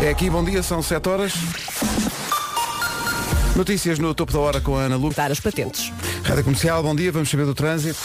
[0.00, 1.32] É aqui, bom dia, são 7 horas.
[3.56, 5.12] Notícias no topo da hora com a Ana Lu.
[5.12, 5.92] Dar as patentes.
[6.22, 7.98] Rádio Comercial, bom dia, vamos saber do trânsito.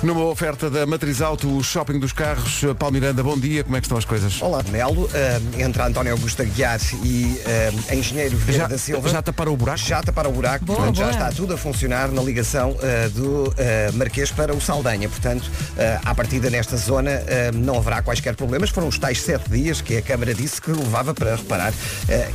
[0.00, 3.80] Numa oferta da Matriz Auto, o shopping dos carros, Paulo Miranda, bom dia, como é
[3.80, 4.40] que estão as coisas?
[4.40, 5.06] Olá, Melo.
[5.06, 7.40] Uh, entre António Augusto Aguiar e
[7.90, 9.08] uh, Engenheiro Vieira Já, da Silva.
[9.08, 9.78] já taparam o buraco?
[9.80, 11.12] Já taparam o buraco, Boa, portanto já boa.
[11.14, 13.52] está tudo a funcionar na ligação uh, do uh,
[13.94, 15.08] Marquês para o Saldanha.
[15.08, 18.70] Portanto, uh, à partida nesta zona uh, não haverá quaisquer problemas.
[18.70, 21.74] Foram os tais sete dias que a Câmara disse que levava para reparar uh,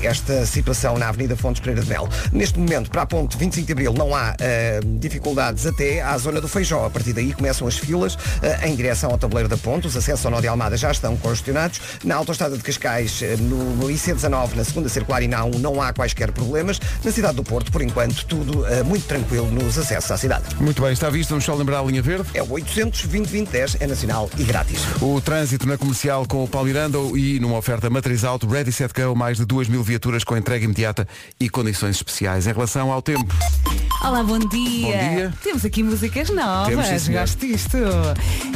[0.06, 2.10] esta situação na Avenida Fontes Pereira de Melo.
[2.34, 6.42] Neste momento, para a ponte 25 de Abril, não há uh, dificuldades até à zona
[6.42, 6.86] do Feijó.
[6.88, 9.86] A partir daí começam as filas uh, em direção ao tabuleiro da ponte.
[9.86, 11.80] Os acessos ao Nó de Almada já estão congestionados.
[12.04, 15.82] Na autoestrada de Cascais, uh, no, no IC19, na segunda circular e na A1, não
[15.82, 16.80] há quaisquer problemas.
[17.04, 20.44] Na cidade do Porto, por enquanto, tudo uh, muito tranquilo nos acessos à cidade.
[20.60, 22.26] Muito bem, está visto, vamos só lembrar a linha verde.
[22.34, 24.80] É o 800 2010 é nacional e grátis.
[25.02, 28.92] O trânsito na comercial com o Paulo Miranda e numa oferta Matriz Auto, Ready Set
[28.94, 31.08] Go, mais de 2 mil viaturas com entrega imediata
[31.40, 32.48] e condições especiais.
[32.48, 33.34] Em relação ao tempo,
[34.04, 34.50] Olá, bom dia.
[34.50, 35.34] Bom dia.
[35.42, 36.68] Temos aqui músicas novas.
[36.68, 37.22] Temos, sim, senhor.
[37.44, 37.78] Disto.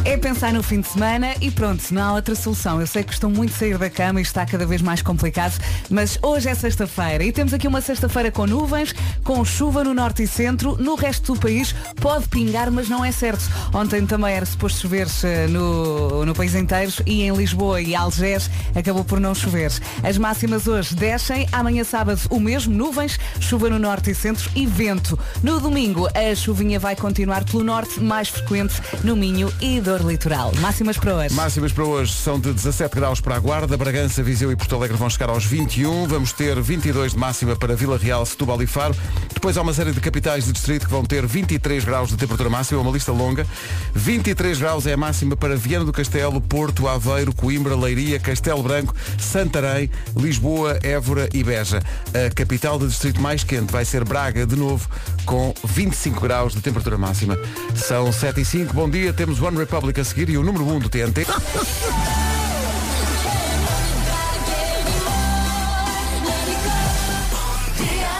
[0.05, 2.79] É pensar no fim de semana e pronto, não há outra solução.
[2.79, 6.17] Eu sei que estou muito sair da cama e está cada vez mais complicado, mas
[6.21, 10.27] hoje é sexta-feira e temos aqui uma sexta-feira com nuvens, com chuva no norte e
[10.27, 10.77] centro.
[10.81, 13.43] No resto do país pode pingar, mas não é certo.
[13.73, 18.49] Ontem também era suposto chover eh, no, no país inteiro e em Lisboa e Algés
[18.73, 19.69] acabou por não chover.
[20.01, 24.65] As máximas hoje descem, amanhã sábado o mesmo, nuvens, chuva no norte e centro e
[24.65, 25.19] vento.
[25.43, 30.51] No domingo a chuvinha vai continuar pelo norte, mais frequente no Minho e dor litoral.
[30.59, 31.33] Máximas para hoje.
[31.33, 34.97] máximas para hoje são de 17 graus para a Guarda, Bragança, Viseu e Porto Alegre
[34.97, 36.07] vão chegar aos 21.
[36.07, 38.95] Vamos ter 22 de máxima para Vila Real, Setúbal e Faro.
[39.33, 42.49] Depois há uma série de capitais de distrito que vão ter 23 graus de temperatura
[42.49, 43.45] máxima, uma lista longa.
[43.93, 48.95] 23 graus é a máxima para Viana do Castelo, Porto, Aveiro, Coimbra, Leiria, Castelo Branco,
[49.17, 51.81] Santarém, Lisboa, Évora e Beja.
[52.13, 54.87] A capital do distrito mais quente vai ser Braga, de novo,
[55.25, 57.37] com 25 graus de temperatura máxima.
[57.75, 58.66] São 7 e 5.
[58.73, 61.25] Bom dia, temos One Republic a seguir e o número 1 do TNT.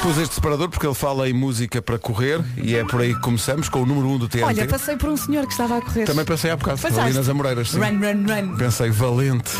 [0.02, 3.22] Pus este separador porque ele fala em música para correr e é por aí que
[3.22, 4.46] começamos com o número 1 do TNT.
[4.46, 6.06] Olha, passei por um senhor que estava a correr.
[6.06, 7.18] Também pensei há bocado, ali Passaste?
[7.18, 7.70] nas Amoreiras.
[7.70, 7.80] sim.
[7.80, 8.58] Run, run, run.
[8.58, 9.52] Pensei, valente.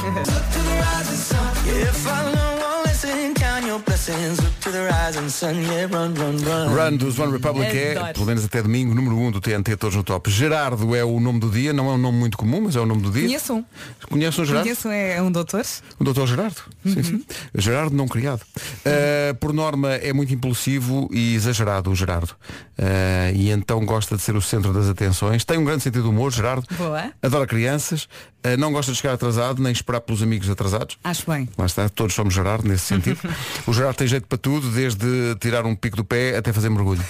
[6.70, 9.98] Run dos One Republic é, pelo menos até domingo, número 1 um do TNT, todos
[9.98, 10.32] no top.
[10.32, 12.86] Gerardo é o nome do dia, não é um nome muito comum, mas é o
[12.86, 13.24] nome do dia.
[13.24, 13.66] Conheço um.
[14.10, 14.64] Conhece um Gerardo?
[14.64, 15.66] Conheço é um doutor.
[16.00, 16.62] O doutor Gerardo?
[16.86, 17.26] Sim, sim.
[17.54, 18.44] Gerardo não criado.
[18.44, 22.32] Uh, por norma é muito impulsivo e exagerado o Gerardo.
[22.80, 25.44] Uh, e então gosta de ser o centro das atenções.
[25.44, 26.66] Tem um grande sentido de humor, Gerardo.
[26.78, 27.12] Boa.
[27.22, 28.08] Adora crianças.
[28.46, 30.98] Uh, não gosta de chegar atrasado, nem esperar pelos amigos atrasados.
[31.04, 31.50] Acho bem.
[31.58, 33.20] Lá está, todos somos Gerardo nesse sentido.
[33.68, 37.04] o Gerardo tem jeito para tudo, desde tirar um pico do pé até fazer mergulho.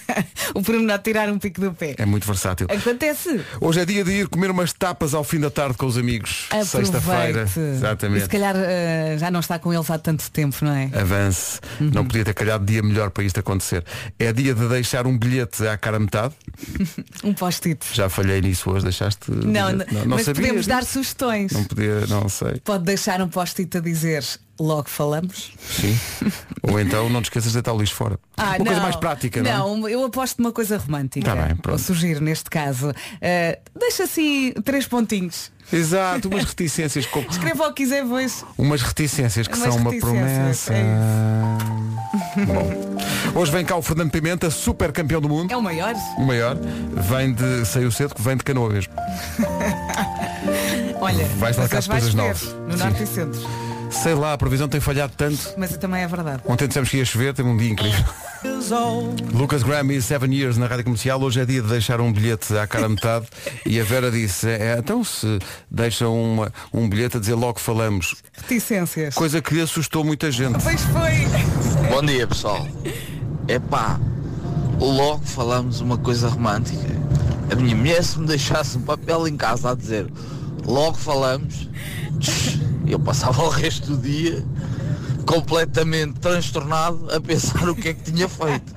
[0.54, 1.94] o pormenor de tirar um pico do pé.
[1.98, 2.66] É muito versátil.
[2.70, 3.44] Acontece.
[3.60, 6.48] Hoje é dia de ir comer umas tapas ao fim da tarde com os amigos.
[6.64, 7.42] Sexta-feira.
[7.42, 7.60] Aproveite.
[7.60, 8.22] E Exatamente.
[8.22, 10.90] se calhar eh, já não está com eles há tanto tempo, não é?
[10.94, 11.60] Avance.
[11.78, 13.84] Não podia ter calhado dia melhor para isto acontecer.
[14.18, 16.34] É dia de deixar um bilhete à cara metade.
[17.22, 17.84] Um post-it.
[17.92, 19.30] Já falhei nisso hoje, deixaste.
[19.30, 19.94] Não, bilhete?
[19.94, 21.52] não, mas podemos dar sugestões.
[21.52, 22.60] Não podia, não sei.
[22.64, 24.24] Pode deixar um post-it a dizer
[24.60, 25.52] logo falamos.
[25.60, 25.98] Sim.
[26.62, 28.18] Ou então não te esqueças de deitar o lixo fora.
[28.36, 28.64] Ah, uma não.
[28.66, 29.54] coisa mais prática, não, é?
[29.54, 31.34] Não, eu aposto numa coisa romântica.
[31.34, 31.72] Tá bem, pronto.
[31.72, 32.92] Ou sugiro neste caso.
[33.20, 35.50] Eh, deixa assim três pontinhos.
[35.72, 37.20] Exato, umas reticências com...
[37.20, 38.44] Escreva o que quiser, pois.
[38.58, 40.72] Umas reticências que Umas são uma reticências, promessa.
[40.74, 40.84] é
[42.44, 43.38] Bom.
[43.38, 45.52] Hoje vem cá o Fernando Pimenta, super campeão do mundo.
[45.52, 45.94] É o maior.
[46.18, 46.56] O maior.
[46.56, 47.64] Vem de.
[47.64, 48.92] Saiu cedo vem de canoa mesmo.
[51.00, 52.42] Olha, Vais marcar hoje coisas novas.
[52.66, 52.84] No Sim.
[52.84, 53.40] norte e centro.
[53.90, 55.54] Sei lá, a previsão tem falhado tanto.
[55.56, 56.42] Mas também é verdade.
[56.46, 58.04] Ontem dissemos que ia chover, teve um dia incrível.
[59.32, 61.20] Lucas Graham e Seven Years na Rádio Comercial.
[61.20, 63.26] Hoje é dia de deixar um bilhete à cara a metade.
[63.66, 65.38] e a Vera disse, é, então se
[65.70, 68.14] deixa uma, um bilhete a dizer logo falamos.
[68.32, 69.14] Reticências.
[69.14, 70.62] Coisa que lhe assustou muita gente.
[70.62, 71.90] Pois foi.
[71.90, 72.66] Bom dia pessoal.
[73.48, 73.98] Epá,
[74.78, 76.88] logo falamos uma coisa romântica.
[77.50, 80.06] A minha mulher se me deixasse um papel em casa a dizer
[80.70, 81.68] logo falamos,
[82.86, 84.44] eu passava o resto do dia
[85.26, 88.74] completamente transtornado a pensar o que é que tinha feito.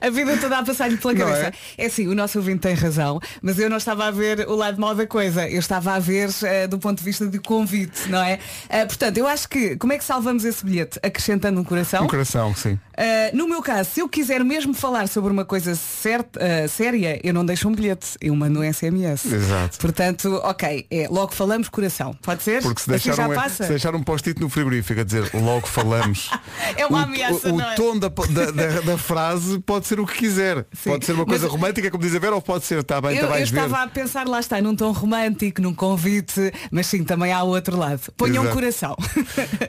[0.00, 1.52] A vida toda a passar-lhe pela Não cabeça.
[1.76, 1.86] É?
[1.86, 4.94] assim, o nosso ouvinte tem razão, mas eu não estava a ver o lado mau
[4.94, 5.48] da coisa.
[5.48, 8.38] Eu estava a ver eh, do ponto de vista de convite, não é?
[8.68, 10.98] Eh, portanto, eu acho que, como é que salvamos esse bilhete?
[11.02, 12.04] Acrescentando um coração.
[12.04, 12.78] Um coração, sim.
[13.00, 17.18] Uh, no meu caso, se eu quiser mesmo falar sobre uma coisa certa, uh, séria,
[17.24, 19.24] eu não deixo um bilhete, eu mando um SMS.
[19.32, 19.78] Exato.
[19.78, 22.14] Portanto, ok, é, logo falamos coração.
[22.22, 22.60] Pode ser?
[22.60, 23.64] Porque se Assim deixar, já um, passa?
[23.64, 26.28] se deixar um post-it no frigorífico a dizer logo falamos.
[26.76, 27.74] É uma o, ameaça, o, é?
[27.74, 30.66] tom da, da, da- da frase pode ser o que quiser.
[30.72, 30.90] Sim.
[30.90, 33.14] Pode ser uma coisa Mas- romântica, como diz a Vera, ou pode ser, está bem,
[33.14, 33.60] está eu vais ver.
[33.62, 37.48] estava a pensar, lá está, num tom romântico, num convite, mas sim, também há o
[37.48, 38.00] outro lado.
[38.16, 38.96] Ponha um coração.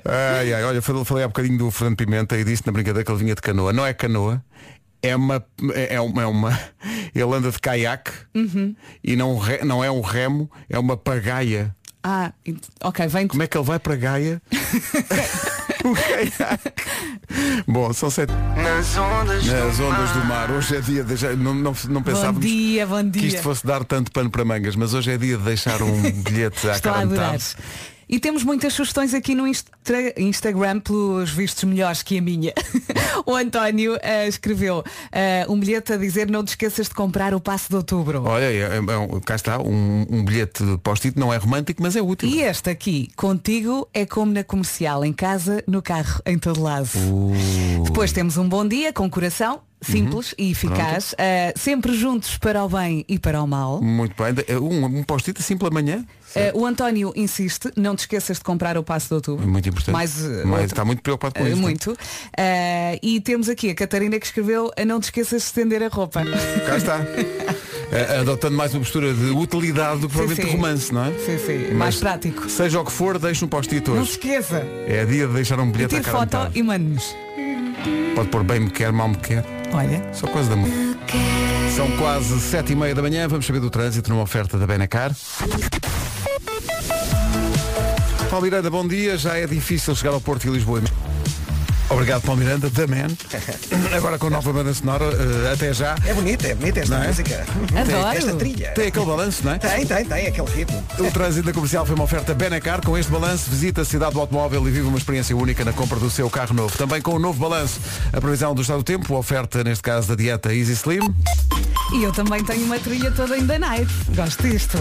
[0.06, 3.12] Ai, ai, olha, falei falei há bocadinho do Fernando Pimenta e disse na brincadeira que
[3.12, 3.72] ele vinha de canoa.
[3.74, 4.44] Não é canoa,
[5.02, 5.44] é uma.
[5.90, 6.60] É uma, é uma
[7.14, 8.76] ele anda de caiaque Uhum.
[9.04, 11.76] e não, não é um remo, é uma pagaia.
[12.04, 12.32] ah,
[12.84, 14.42] ok, vem Como é que ele vai para Gaia?
[15.84, 16.72] o caiaque.
[17.68, 18.32] Bom, são sete.
[18.32, 20.52] Nas ondas, Nas ondas do mar.
[20.52, 21.16] Hoje é dia de.
[21.36, 24.76] Não, não, não Bom pensávamos dia, bom que isto fosse dar tanto pano para mangas,
[24.76, 27.06] mas hoje é dia de deixar um bilhete à Estou cara.
[28.12, 32.54] E temos muitas sugestões aqui no Instra- Instagram pelos vistos melhores que a minha.
[33.26, 37.40] o António eh, escreveu eh, um bilhete a dizer não te esqueças de comprar o
[37.40, 38.22] passe de outubro.
[38.26, 41.96] Olha, é, é um- cá está, um, um bilhete de post-it não é romântico, mas
[41.96, 42.28] é útil.
[42.28, 46.90] E este aqui, contigo é como na comercial, em casa, no carro, em todo lado.
[46.98, 47.84] Uh.
[47.86, 50.46] Depois temos um bom dia com coração, simples Uhum.
[50.46, 53.82] e eficaz, eh, sempre juntos para o bem e para o mal.
[53.82, 54.58] Muito bem.
[54.58, 56.06] Um, um post-it assim pela manhã.
[56.36, 59.48] Eh, o António insiste, não te esqueças de comprar o passe de outubro.
[59.48, 59.92] Muito importante.
[59.94, 61.58] Mais, eh, Mas está muito preocupado com Uh, isso.
[61.58, 61.92] muito.
[61.92, 61.98] Uh,
[63.02, 66.22] e temos aqui a Catarina que escreveu a não te esqueças de estender a roupa.
[66.68, 67.00] Cá está.
[67.94, 70.56] Eh, Adotando mais uma postura de utilidade do que provavelmente de sim.
[70.56, 71.12] romance, não é?
[71.12, 71.66] Sim, sim.
[71.72, 72.50] Mas Mais prático.
[72.50, 74.12] Seja o que for, deixe um post-it Não se hoje.
[74.12, 74.66] esqueça.
[74.88, 76.18] É dia de deixar um bilhete à Tire cara
[76.48, 77.14] foto e mande-nos.
[78.16, 79.44] Pode pôr bem me quer, mal me quer.
[79.74, 80.04] Olha.
[80.14, 81.00] Só coisa da música.
[81.76, 83.28] São quase sete e meia da manhã.
[83.28, 85.16] Vamos saber do trânsito numa oferta da Benacar.
[88.30, 89.18] Paulo Miranda, bom dia.
[89.18, 90.82] Já é difícil chegar ao Porto e Lisboa.
[91.92, 93.08] Obrigado, Paulo Miranda, The Man.
[93.96, 95.96] Agora com nova banda sonora, eh, até já.
[96.06, 97.08] É bonita, é bonita esta Não é?
[97.08, 97.46] música.
[97.76, 98.18] Adoro.
[98.18, 98.72] Esta trilha.
[98.72, 99.60] Tem aquele balanço, não é?
[99.60, 100.84] Tem, tem, tem, aquele ritmo.
[100.98, 102.82] O trânsito da comercial foi uma oferta Benacar.
[102.82, 106.00] Com este balanço, visita a cidade do automóvel e vive uma experiência única na compra
[106.00, 106.78] do seu carro novo.
[106.78, 107.80] Também com o novo balanço,
[108.14, 111.14] a previsão do estado do tempo, a oferta, neste caso, da dieta Easy Slim.
[111.94, 113.92] E eu também tenho uma trilha toda in the night.
[114.16, 114.78] Gosto disto.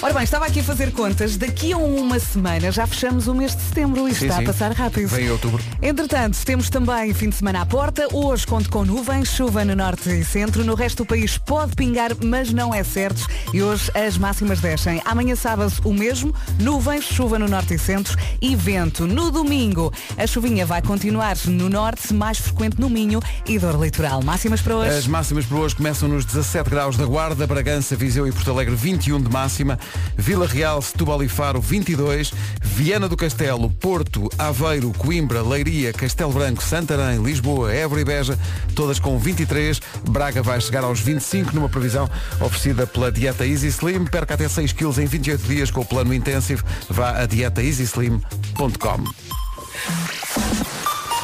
[0.00, 1.36] Ora bem, estava aqui a fazer contas.
[1.36, 4.06] Daqui a uma semana já fechamos o mês de setembro.
[4.06, 4.44] Isto Sim, está sim.
[4.44, 5.08] a passar rápido.
[5.08, 5.60] Vem em outubro.
[5.82, 8.06] Entretanto, temos também fim de semana à porta.
[8.14, 10.64] Hoje conto com nuvens, chuva no norte e centro.
[10.64, 13.26] No resto do país pode pingar, mas não é certo.
[13.52, 15.02] E hoje as máximas descem.
[15.04, 16.32] Amanhã sábado o mesmo.
[16.60, 19.04] Nuvens, chuva no norte e centro e vento.
[19.04, 24.22] No domingo a chuvinha vai continuar no norte, mais frequente no Minho e dor litoral.
[24.22, 24.98] Máximas para hoje.
[24.98, 28.74] As máximas para hoje começam nos 17 graus da Guarda, Bragança, Viseu e Porto Alegre
[28.74, 29.78] 21 de máxima,
[30.16, 36.62] Vila Real, Setúbal e Faro 22, Viana do Castelo, Porto, Aveiro, Coimbra, Leiria, Castelo Branco,
[36.62, 38.38] Santarém, Lisboa, Évora e Beja,
[38.74, 39.80] todas com 23.
[40.10, 42.06] Braga vai chegar aos 25 numa previsão
[42.38, 44.04] oferecida pela dieta Easy Slim.
[44.04, 46.62] Perca até 6 quilos em 28 dias com o plano Intensive.
[46.90, 49.41] Vá a dietaeasyslim.com.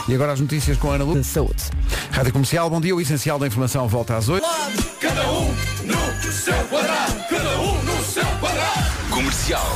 [0.08, 1.22] E agora as notícias com a Ana Lu.
[1.22, 1.62] Saúde.
[2.10, 2.96] Rádio Comercial, bom dia.
[2.96, 4.44] O essencial da informação volta às 8.
[9.10, 9.66] Comercial.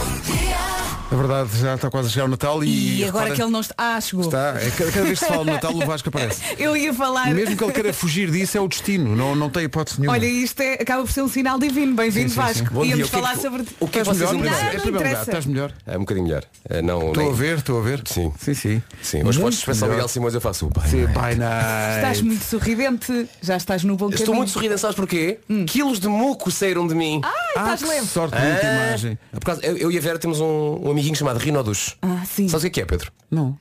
[1.12, 3.00] A verdade, já está quase a chegar o Natal e.
[3.00, 3.75] E agora repara, que ele não está.
[3.76, 4.25] Ah, chegou.
[4.25, 6.41] Está, é, cada, cada vez que se fala no Natal, o Vasco aparece.
[6.59, 7.35] Eu ia falar.
[7.35, 9.14] Mesmo que ele queira fugir disso, é o destino.
[9.14, 10.17] Não, não tem hipótese nenhuma.
[10.17, 11.94] Olha, isto é, acaba por ser um sinal divino.
[11.94, 12.41] Bem-vindo, Sim, sim.
[12.41, 12.69] Vasco.
[12.73, 12.93] Bom dia.
[12.97, 13.62] Íamos O que é falar sobre.
[13.79, 14.43] o que é que vocês melhor?
[14.43, 15.73] me Não, não primeiro lugar, estás melhor.
[15.87, 16.44] É um bocadinho melhor.
[16.70, 18.03] É, não, Estou nem- a ver, estou a ver.
[18.06, 18.32] Sim.
[18.38, 18.83] Sim, sim.
[19.02, 19.90] Sim, hoje Muito podes melhor.
[19.95, 20.88] Miguel Simões, eu faço o pai.
[20.88, 21.97] Sim, by night.
[21.97, 23.28] Estás muito sorridente.
[23.42, 24.37] Já estás no bom Estou caminho.
[24.38, 25.40] muito sorridente, sabes porquê?
[25.66, 27.21] Quilos de muco saíram de mim.
[27.23, 28.07] Ai, Ah, estás leve.
[28.07, 29.19] sorte de Ah, imagem.
[29.31, 31.97] é por causa- eu, e a Vera temos um, um amiguinho chamado Rinodus.
[32.00, 32.49] Ah, sim.
[32.49, 33.11] Sabes o que é, Pedro?
[33.30, 33.59] Não.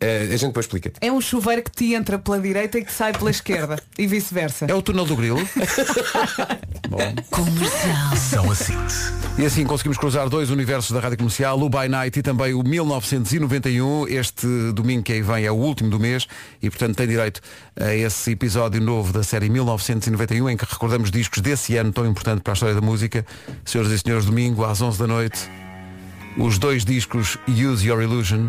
[0.00, 0.92] Eh, a gente depois explica.
[1.00, 3.78] É um chuveiro que te entra pela direita e que sai pela esquerda.
[3.96, 4.66] E vice-versa.
[4.68, 5.38] É o túnel do grilo.
[8.18, 8.74] São assim.
[9.38, 12.64] E assim conseguimos cruzar dois universos da Rádio Comercial, o By Night e também o
[12.64, 14.08] 1991.
[14.08, 16.26] Este domingo que aí vem é o último do mês
[16.60, 17.40] e, portanto, tem direito
[17.78, 22.42] a esse episódio novo da série 1991 em que recordamos discos desse ano tão importante
[22.42, 23.24] para a história da música.
[23.64, 25.48] Senhoras e senhores, domingo às 11 da noite,
[26.36, 28.48] os dois discos Use Your Illusion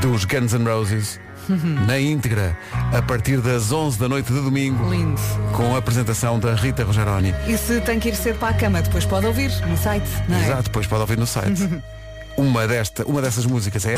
[0.00, 1.20] dos Guns N' Roses
[1.86, 2.56] na íntegra
[2.96, 5.20] a partir das 11 da noite de domingo Lindo.
[5.52, 7.34] com a apresentação da Rita Rogeroni.
[7.46, 10.08] E se tem que ir cedo para a cama, depois pode ouvir no site.
[10.28, 10.44] Não é?
[10.44, 11.68] Exato, depois pode ouvir no site.
[12.36, 13.94] uma, desta, uma dessas músicas é.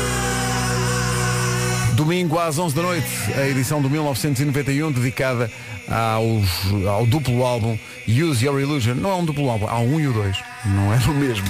[1.93, 5.49] Domingo às 11 da noite, a edição do 1991 dedicada
[5.87, 7.77] aos, ao duplo álbum
[8.07, 8.95] Use Your Illusion.
[8.95, 10.37] Não é um duplo álbum, há um e o dois.
[10.65, 11.45] Não é o mesmo.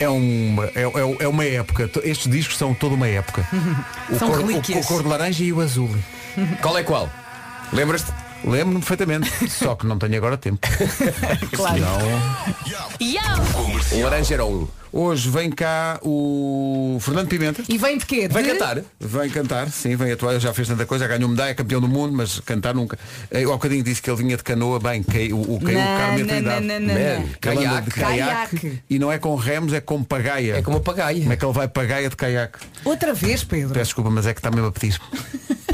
[0.00, 1.90] É uma, é, é- é uma época.
[2.02, 3.46] Estes discos são toda uma época.
[4.10, 4.84] O São cor, o, relíquias.
[4.84, 5.90] o cor de laranja e o azul.
[6.60, 7.08] Qual é qual?
[7.72, 8.12] Lembras-te?
[8.44, 9.50] Lembro-me perfeitamente.
[9.50, 10.58] Só que não tenho agora tempo.
[11.56, 11.82] Claro.
[13.92, 14.68] O laranja era um.
[14.96, 17.64] Hoje vem cá o Fernando Pimenta.
[17.68, 18.28] E vem de quê?
[18.28, 18.80] Vai De- cantar?
[19.00, 22.12] Vem cantar, sim, vem atuar, já fez tanta coisa, ganhou medalha, é campeão do mundo,
[22.16, 22.96] mas cantar nunca.
[23.28, 25.98] Eu há bocadinho disse que ele vinha de canoa, bem, caiu, o, caiu o Não,
[25.98, 26.66] Carmen não, Trindade.
[26.66, 27.84] não, anda caiaque.
[27.86, 30.58] de caiaque, e não é com remos, é com pagaia.
[30.58, 31.18] É como a pagaia.
[31.22, 32.58] Como é que ele vai pagaia de caiaque?
[32.84, 33.70] Outra vez, Pedro.
[33.74, 34.96] Peço desculpa, mas é que está mesmo a pedir.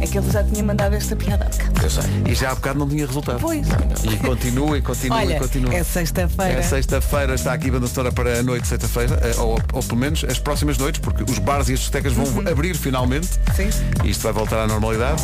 [0.00, 1.82] É que ele já tinha mandado esta piada há bocado.
[1.82, 2.02] Eu sei.
[2.28, 3.38] E já há bocado não tinha resultado.
[3.40, 3.66] Pois.
[4.12, 5.72] E continua e continua Olha, e continua.
[5.74, 6.52] é sexta-feira.
[6.58, 9.96] É sexta-feira, está aqui a banda sonora para noite de sexta-feira, eh, ou, ou pelo
[9.96, 13.28] menos as próximas noites, porque os bares e as discotecas vão abrir finalmente.
[13.54, 13.70] Sim.
[14.04, 15.22] E isto vai voltar à normalidade.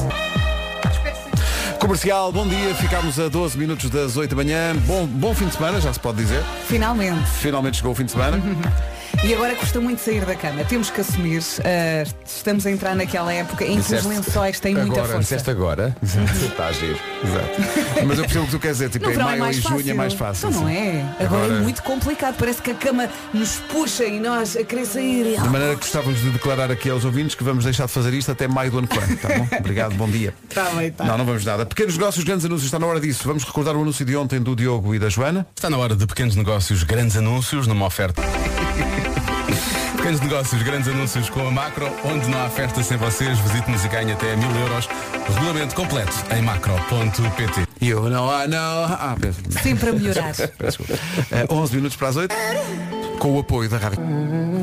[1.78, 4.76] Comercial, bom dia, ficámos a 12 minutos das 8 da manhã.
[4.86, 6.42] Bom, bom fim de semana, já se pode dizer.
[6.68, 7.26] Finalmente.
[7.40, 8.40] Finalmente chegou o fim de semana.
[9.22, 10.64] E agora custa muito sair da cama.
[10.64, 11.42] Temos que assumir.
[11.62, 15.20] ah, estamos a entrar naquela época em que os Disseste lençóis têm muita agora, força.
[15.20, 15.94] Disseste agora?
[16.02, 16.98] Está a giro.
[17.22, 18.06] Exato.
[18.06, 19.58] Mas eu percebo o que tu queres dizer, tipo, No em verão é maio mais
[19.58, 20.48] e junho é mais fácil.
[20.48, 20.74] Então não sim.
[20.74, 21.04] é.
[21.20, 22.36] Agora, Agora- é muito complicado.
[22.38, 25.38] Parece que a cama nos puxa e nós a querer sair.
[25.38, 28.32] De maneira que gostávamos de declarar aqui aos ouvintes que vamos deixar de fazer isto
[28.32, 29.46] até maio do ano que vem, tá bom?
[29.60, 30.32] Obrigado, bom dia.
[30.54, 31.04] Tá bem, tá.
[31.04, 31.66] Não, não vamos nada.
[31.66, 33.24] Pequenos negócios, grandes anúncios, está na hora disso.
[33.26, 35.46] Vamos recordar o anúncio de ontem do Diogo e da Joana.
[35.54, 38.22] Está na hora de pequenos negócios, grandes anúncios numa oferta.
[40.00, 43.38] pequenos negócios, grandes anúncios com a Macro, onde não há festa sem vocês.
[43.38, 44.88] Visite-nos e ganhe até mil euros.
[45.28, 47.66] Regulamento completo em macro.pt.
[47.82, 48.86] You know, I know.
[48.88, 50.34] Ah, peço, Sempre a melhorar.
[50.56, 50.94] peço desculpa.
[51.30, 52.34] Eh, 11 minutos para as 8.
[53.18, 54.00] Com o apoio da Rádio.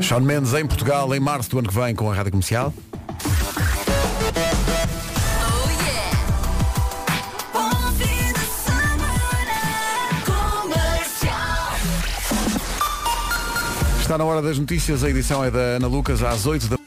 [0.02, 2.74] Sean Mendes em Portugal em março do ano que vem com a Rádio Comercial.
[14.08, 16.78] Está na hora das notícias, a edição é da Ana Lucas às 8 da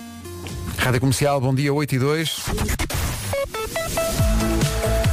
[0.76, 2.46] Rádio Comercial, bom dia, 8 e 2.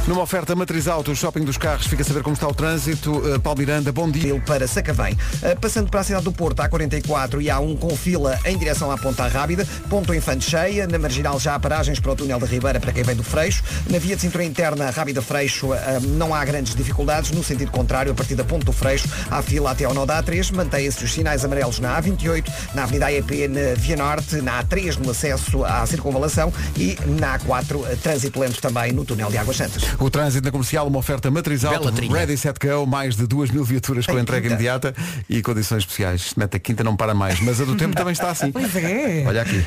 [0.09, 3.15] Numa oferta matriz auto, o shopping dos carros, fica a saber como está o trânsito.
[3.15, 4.41] Uh, Paulo Miranda, bom dia.
[4.41, 5.13] Para Sacavém.
[5.13, 8.57] Uh, Passando para a cidade do Porto, há 44 e há um com fila em
[8.57, 9.67] direção à Ponta Rábida.
[9.87, 10.87] Ponto Infante cheia.
[10.87, 13.61] Na Marginal já há paragens para o túnel da Ribeira para quem vem do Freixo.
[13.87, 15.77] Na via de cintura interna, Rábida Freixo, uh,
[16.17, 17.29] não há grandes dificuldades.
[17.29, 20.23] No sentido contrário, a partir da Ponte do Freixo, há fila até ao nó da
[20.23, 20.55] A3.
[20.55, 25.11] Mantêm-se os sinais amarelos na A28, na Avenida AEP, na Via Norte, na A3 no
[25.11, 29.98] acesso à circunvalação e na A4, uh, trânsito lento também no túnel de Águas Santas.
[29.99, 31.63] O trânsito na comercial, uma oferta matriz
[31.93, 32.13] trilha.
[32.15, 34.53] ready, set, go, mais de 2 mil viaturas com Em entrega quinta.
[34.55, 34.95] imediata
[35.29, 36.21] e condições especiais.
[36.21, 38.51] Se mete a quinta não para mais, mas a do tempo também está assim.
[38.51, 39.25] Pois é.
[39.27, 39.63] Olha aqui.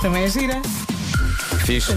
[0.00, 0.62] Também é gira.
[1.64, 1.92] Fixe.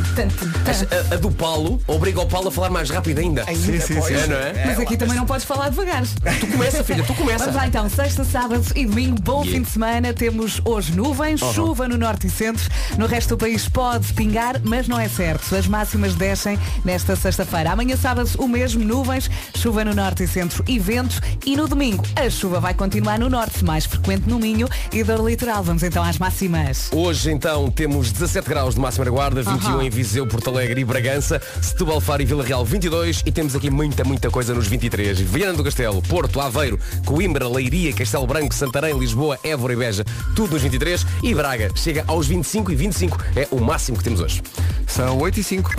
[1.12, 3.44] A, a do Paulo obriga o Paulo a falar mais rápido ainda.
[3.46, 4.14] Sim, sim, sim.
[4.14, 4.66] É, não é?
[4.66, 6.04] Mas aqui também não podes falar devagar.
[6.40, 7.40] Tu começa, filha, tu começa.
[7.40, 9.52] Vamos lá então, sexta, sábado e domingo, bom Yeah.
[9.52, 10.14] fim de semana.
[10.14, 12.64] Temos hoje nuvens, chuva no norte e centro.
[12.98, 15.56] No resto do país pode pingar, mas não é certo.
[15.56, 17.72] As máximas descem nesta sexta-feira.
[17.72, 21.22] Amanhã sábado o mesmo, nuvens, chuva no norte e centro e vento.
[21.46, 25.24] E no domingo a chuva vai continuar no norte, mais frequente no Minho e dor
[25.28, 25.64] litoral.
[25.64, 26.90] Vamos então às máximas.
[26.92, 29.84] Hoje então temos 17 graus de máxima na guarda, 21 Aham.
[29.84, 33.70] em Viseu, Porto Alegre e Bragança, Setúbal, Faro e Vila Real 22 e temos aqui
[33.70, 35.20] muita, muita coisa nos 23.
[35.20, 40.54] Viana do Castelo, Porto, Aveiro, Coimbra, Leiria, Castelo Branco, Santarém, Lisboa, Évora e Beja, tudo
[40.54, 44.42] nos 23 e Braga chega aos 25 e 25 é o máximo que temos hoje.
[44.86, 45.72] São 8 e 5.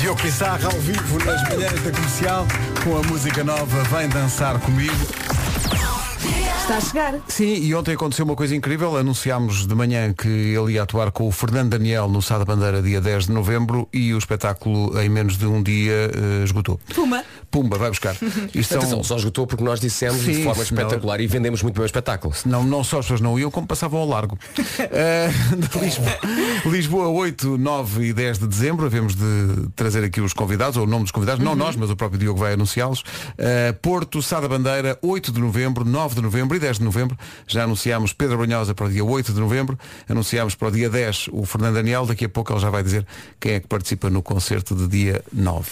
[0.00, 2.46] Diogo Pissarra ao vivo nas manhãs da comercial
[2.84, 6.01] com a música nova Vem Dançar Comigo.
[6.26, 7.14] Está a chegar.
[7.26, 8.96] Sim, e ontem aconteceu uma coisa incrível.
[8.96, 12.80] Anunciámos de manhã que ele ia atuar com o Fernando Daniel no Sá da Bandeira
[12.80, 16.78] dia 10 de novembro e o espetáculo em menos de um dia eh, esgotou.
[16.94, 17.24] Puma.
[17.50, 18.14] Pumba, vai buscar.
[18.54, 19.04] Isto Atenção, são...
[19.04, 21.86] só esgotou porque nós dissemos Sim, de forma senão- espetacular e vendemos muito bem o
[21.86, 22.32] espetáculo.
[22.46, 24.38] Não, não só as pessoas não iam, como passavam ao largo.
[24.56, 26.18] De Lisboa,
[26.64, 28.86] Lisboa 8, 9 e 10 de dezembro.
[28.86, 31.96] Havemos de trazer aqui os convidados, ou o nome dos convidados, não nós, mas o
[31.96, 33.02] próprio Diogo vai anunciá-los.
[33.36, 37.16] Eh, Porto, Sá da Bandeira, 8 de novembro, 9 de novembro e 10 de novembro.
[37.46, 39.78] Já anunciámos Pedro Brunhosa para o dia 8 de novembro.
[40.08, 42.06] Anunciámos para o dia 10 o Fernando Daniel.
[42.06, 43.06] Daqui a pouco ele já vai dizer
[43.40, 45.70] quem é que participa no concerto de dia 9.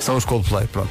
[0.00, 0.90] São os Coldplay, pronto.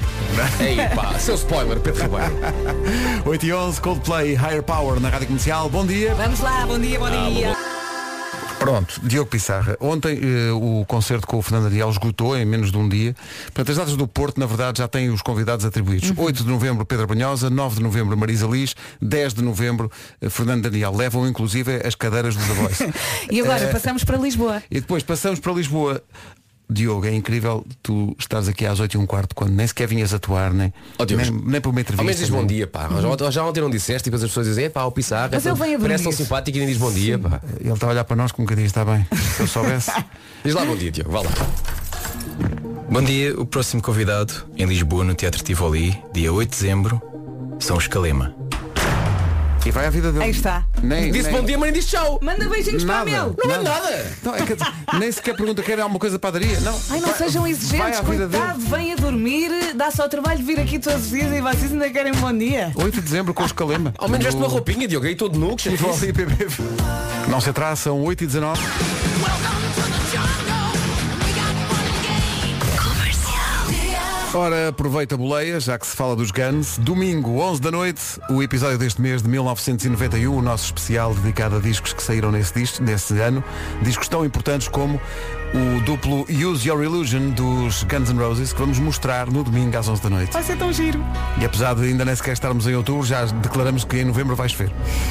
[0.59, 2.35] Ei pá, seu spoiler, Pedro Ribeiro.
[3.25, 5.69] 8 e 11, Coldplay, Higher Power na Rádio Comercial.
[5.69, 6.13] Bom dia.
[6.15, 7.74] Vamos lá, bom dia, bom dia.
[8.65, 9.77] Pronto, Diogo Pissarra.
[9.79, 13.15] Ontem eh, o concerto com o Fernando Daniel esgotou em menos de um dia.
[13.45, 16.11] Portanto, as datas do Porto, na verdade, já têm os convidados atribuídos.
[16.17, 20.63] 8 de novembro, Pedro Banhosa, 9 de novembro, Marisa Liz, 10 de novembro, eh, Fernando
[20.63, 20.95] Daniel.
[20.95, 22.93] Levam, inclusive, as cadeiras do The Voice.
[23.29, 24.63] E agora Eh, passamos para Lisboa.
[24.71, 26.01] E depois passamos para Lisboa.
[26.69, 30.13] Diogo, é incrível tu estás aqui às 8 e um quarto quando nem sequer vinhas
[30.13, 32.01] atuar, nem, Ó, Diogo, nem, nem para uma entrevista.
[32.01, 32.89] Ao menos diz bom nem- dia, pá.
[33.19, 35.29] Já, já ontem não disseste e depois as pessoas dizem, é pá, o Pissarra.
[35.31, 37.39] Mas ele vem a Parece tão simpático e nem diz bom dia, pá.
[37.59, 39.05] Ele está a olhar para nós como que diz, está bem.
[39.35, 39.91] Se eu soubesse.
[40.43, 41.31] Diz lá bom dia, Diogo, vá lá.
[42.89, 47.01] Bom dia, o próximo convidado em Lisboa no Teatro Tivoli, dia 8 de dezembro,
[47.59, 48.33] são os Calema.
[49.65, 50.23] E vai à vida dele.
[50.25, 50.63] Aí está.
[50.83, 52.19] Nem, Disse nem- bom dia, mas nem disse tchau.
[52.21, 53.09] Manda beijinhos para Nada.
[53.09, 53.35] a Mel.
[53.43, 54.11] Não é nada.
[54.21, 54.55] Não, é que,
[54.99, 56.59] nem sequer pergunta quer alguma coisa para a padaria.
[56.59, 56.79] Não.
[56.91, 58.43] Ai, não Vai- sejam exigentes, coitado, dele.
[58.69, 61.71] vem a dormir, dá só o trabalho de vir aqui todos os dias e vocês
[61.71, 62.71] ainda querem bom dia.
[62.75, 63.91] 8 de dezembro com os Calema.
[63.97, 65.69] Ao menos veste uma roupinha, Diogo, aí todo nu, que.
[67.27, 68.61] Não se atrasa, são 8 e 19
[74.35, 76.77] Ora, aproveita a boleia, já que se fala dos Guns.
[76.77, 81.59] Domingo, 11 da noite, o episódio deste mês de 1991, o nosso especial dedicado a
[81.59, 83.41] discos que saíram nesse, disco, nesse ano.
[83.81, 84.99] Discos tão importantes como
[85.53, 89.87] o duplo Use Your Illusion dos Guns N' Roses, que vamos mostrar no domingo às
[89.87, 90.33] 11 da noite.
[90.33, 90.99] Vai ser tão giro.
[91.39, 94.51] E apesar de ainda nem sequer estarmos em outubro, já declaramos que em novembro vais
[94.51, 94.69] ver.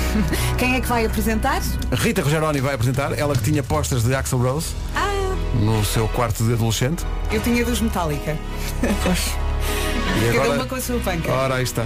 [0.59, 1.63] Quem é que vai apresentar?
[1.93, 5.14] Rita Rogeroni vai apresentar, ela que tinha postas de Axel Rose Ah,
[5.61, 7.05] no seu quarto de adolescente.
[7.31, 8.37] eu tinha dos Metallica.
[10.31, 11.33] E Cada uma com a sua panca.
[11.33, 11.85] Ora, aí está.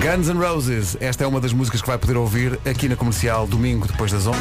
[0.00, 3.46] Guns N' Roses, esta é uma das músicas que vai poder ouvir aqui na comercial
[3.46, 4.38] domingo depois das 11.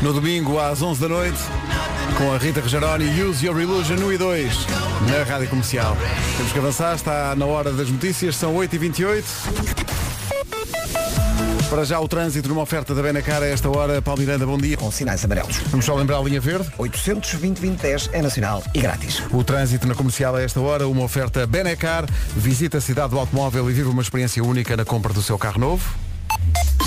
[0.00, 1.38] No domingo às 11 da noite,
[2.16, 4.66] com a Rita Rogeroni, Use Your Illusion 1 e 2,
[5.10, 5.96] na rádio comercial.
[6.36, 9.93] Temos que avançar, está na hora das notícias, são 8h28.
[11.74, 14.00] Para já o trânsito numa oferta da Benacar a esta hora.
[14.00, 14.76] Paulo Miranda, bom dia.
[14.76, 15.56] Com sinais amarelos.
[15.72, 16.70] Vamos só lembrar a linha verde.
[16.78, 19.20] 820 2010 é nacional e grátis.
[19.32, 22.06] O trânsito na comercial a esta hora, uma oferta Benecar.
[22.36, 25.58] Visita a cidade do automóvel e vive uma experiência única na compra do seu carro
[25.58, 26.13] novo.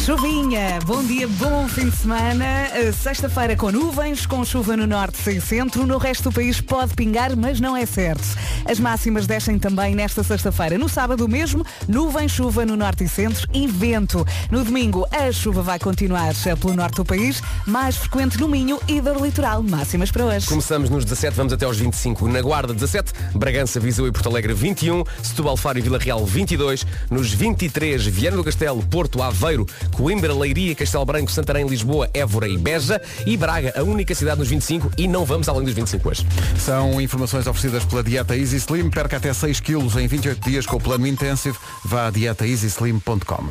[0.08, 2.46] Chuvinha, bom dia, bom fim de semana.
[2.72, 5.86] Uh, Sexta-feira com nuvens, com chuva no norte e centro.
[5.86, 8.24] No resto do país pode pingar, mas não é certo.
[8.64, 10.78] As máximas descem também nesta sexta-feira.
[10.78, 14.26] No sábado mesmo, nuvem, chuva no norte e centro e vento.
[14.50, 18.80] No domingo, a chuva vai continuar uh, pelo norte do país, mais frequente no Minho
[18.88, 19.62] e do litoral.
[19.62, 20.48] Máximas para hoje.
[20.48, 22.30] Começamos nos 17, vamos até aos 25.
[22.30, 26.86] Na Guarda 17, Bragança, Viseu e Porto Alegre 21, Setúbal, Faro e Vila Real 22,
[27.12, 29.66] nos 23, Viana do Castelo, Porto, Aveiro,
[29.98, 34.48] Coimbra, Leiria, Castelo Branco, Santarém, Lisboa, Évora e Beja e Braga, a única cidade nos
[34.48, 36.26] 25 e não vamos além dos 25 hoje.
[36.60, 38.92] São informações oferecidas pela dieta Easy Slim.
[38.92, 41.58] Perca até 6 quilos em 28 dias com o plano Intensive.
[41.84, 43.50] Vá a dietaeasyslim.com.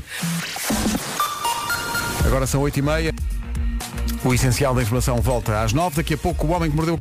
[2.25, 3.14] Agora são 8 e meia.
[4.25, 5.97] O essencial da informação volta às 9.
[5.97, 7.01] Daqui a pouco o homem que mordeu.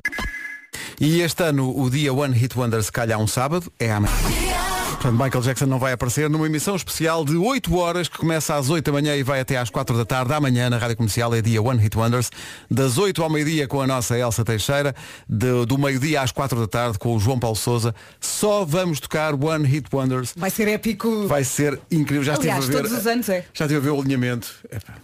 [0.99, 3.71] E este ano o dia One Hit Wonder se calhar um sábado.
[3.79, 4.64] É amanhã.
[5.05, 8.71] Portanto, Michael Jackson não vai aparecer numa emissão especial de 8 horas que começa às
[8.71, 10.33] 8 da manhã e vai até às 4 da tarde.
[10.33, 12.31] Amanhã na Rádio Comercial é dia One Hit Wonders.
[12.71, 14.95] Das 8 ao meio-dia com a nossa Elsa Teixeira.
[15.29, 17.93] De- do meio-dia às 4 da tarde com o João Paulo Souza.
[18.19, 20.33] Só vamos tocar One Hit Wonders.
[20.35, 21.27] Vai ser épico.
[21.27, 22.23] Vai ser incrível.
[22.23, 22.87] Já Aliás, estive a ver.
[22.89, 23.45] todos os anos é.
[23.53, 24.47] Já estive a ver o alinhamento.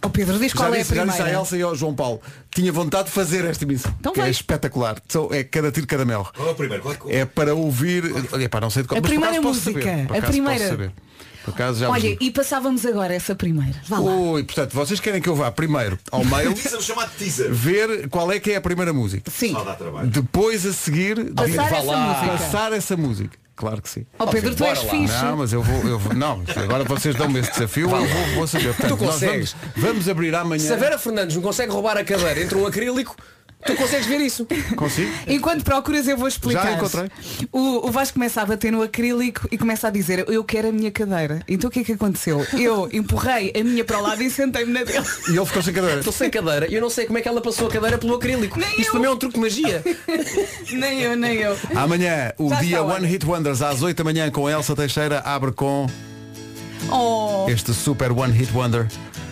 [0.04, 1.38] O Pedro diz qual já é a disse, já disse primeira.
[1.38, 2.20] Elsa e ao João Paulo.
[2.54, 3.94] Tinha vontade de fazer esta emissão.
[3.98, 4.96] Então que é espetacular.
[5.30, 6.26] É cada tiro, cada mel.
[6.36, 6.82] Qual é o primeiro?
[6.82, 8.04] Qual é- É para ouvir.
[8.32, 10.06] Olha, pá, não sei de qual A mas por primeira música, saber.
[10.06, 10.58] Por a primeira.
[10.58, 10.92] Posso saber.
[11.44, 13.74] Por acaso já vos Olha, e passávamos agora essa primeira.
[13.88, 14.12] Vá lá.
[14.14, 16.54] Ui, portanto, vocês querem que eu vá primeiro ao mail
[17.50, 19.28] ver qual é que é a primeira música.
[19.30, 19.52] Sim.
[19.52, 20.08] Só dá trabalho.
[20.08, 22.06] Depois a seguir Passar vá essa lá.
[22.14, 22.32] música.
[22.38, 23.36] passar essa música.
[23.62, 24.04] Claro que sim.
[24.18, 25.22] Ó Pedro, tu és fixe.
[25.22, 28.46] Não, mas eu vou, eu vou- Não, agora vocês dão-me esse desafio, eu vou, vou
[28.48, 28.74] saber.
[28.74, 29.54] Portanto, nós consegues.
[29.76, 30.58] Vamos, vamos abrir amanhã.
[30.66, 33.14] Se a Vera Fernandes não consegue roubar a cadeira entre um acrílico,
[33.64, 34.46] tu consegues ver isso.
[34.76, 35.10] Consigo?
[35.26, 36.62] Enquanto procuras eu vou explicar.
[36.64, 37.10] Já encontrei.
[37.50, 40.72] O, o Vasco começa a bater no acrílico e começa a dizer eu quero a
[40.72, 41.40] minha cadeira.
[41.48, 42.44] Então o que é que aconteceu?
[42.58, 45.04] Eu empurrei a minha para o lado e sentei-me na dele.
[45.28, 45.98] E ele ficou sem cadeira.
[45.98, 48.14] Estou sem cadeira e eu não sei como é que ela passou a cadeira pelo
[48.14, 48.58] acrílico.
[48.58, 48.92] Nem Isto eu.
[48.92, 49.82] também é um truque de magia.
[50.72, 51.56] nem eu, nem eu.
[51.74, 53.06] Amanhã, o Já dia One.
[53.06, 55.86] Hit Wonders às 8 da manhã com Elsa Teixeira abre com
[56.90, 58.86] Oh, este super One Hit Wonder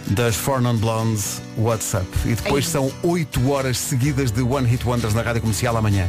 [0.09, 2.07] das Four Non Blondes WhatsApp.
[2.25, 2.71] E depois Ei.
[2.71, 6.09] são 8 horas seguidas de One Hit Wonders na Rádio Comercial amanhã.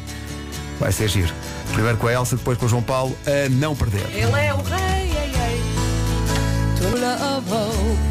[0.80, 1.34] Vai ser giro.
[1.74, 4.06] Primeiro com a Elsa, depois com o João Paulo, a não perder.
[4.12, 5.12] ele é o rei.
[5.12, 5.32] ei,
[8.06, 8.11] ei.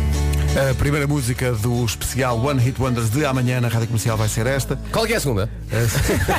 [0.58, 4.46] A primeira música do especial One Hit Wonders de amanhã na Rádio Comercial vai ser
[4.46, 4.76] esta.
[4.92, 5.48] Qual que é a segunda?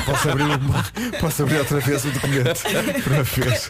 [0.04, 2.62] posso, abrir, o- posso abrir outra vez o documento
[3.02, 3.60] para ver.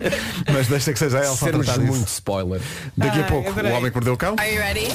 [0.52, 2.60] Mas deixa que seja a Elsa a Sermos muito spoiler.
[2.96, 4.34] Daqui a Ai, pouco, o homem que mordeu o cão.
[4.38, 4.88] Are you ready?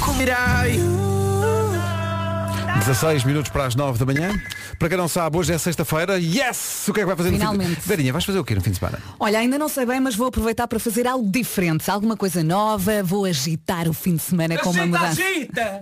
[2.75, 4.39] 16 minutos para as 9 da manhã.
[4.77, 6.19] Para quem não sabe, hoje é sexta-feira.
[6.19, 6.85] Yes!
[6.87, 7.81] O que é que vai fazer no fim Finalmente.
[7.81, 7.87] de...
[7.87, 8.99] Verinha, vais fazer o quê no fim de semana?
[9.19, 13.01] Olha, ainda não sei bem, mas vou aproveitar para fazer algo diferente, alguma coisa nova,
[13.03, 15.21] vou agitar o fim de semana com uma mudança.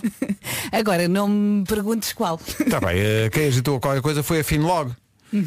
[0.71, 2.39] Agora, não me perguntes qual.
[2.59, 4.91] Está bem, eh, quem agitou qualquer coisa foi a Finlog.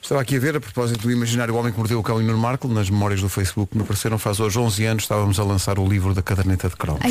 [0.00, 2.38] Estava aqui a ver, a propósito do imaginário Homem que Mordeu o Cão e Nuno
[2.38, 5.78] Marco, nas memórias do Facebook que me apareceram faz hoje 11 anos, estávamos a lançar
[5.78, 7.02] o livro da caderneta de cromos.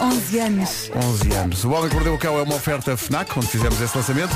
[0.00, 0.90] Ai, 11 anos.
[0.96, 1.64] 11 anos.
[1.64, 4.34] O Homem que Mordeu o Cão é uma oferta FNAC, onde fizemos esse lançamento,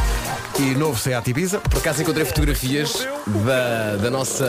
[0.59, 1.59] e novo Seat Ibiza.
[1.59, 3.07] Por acaso encontrei fotografias
[3.46, 4.46] da, da nossa,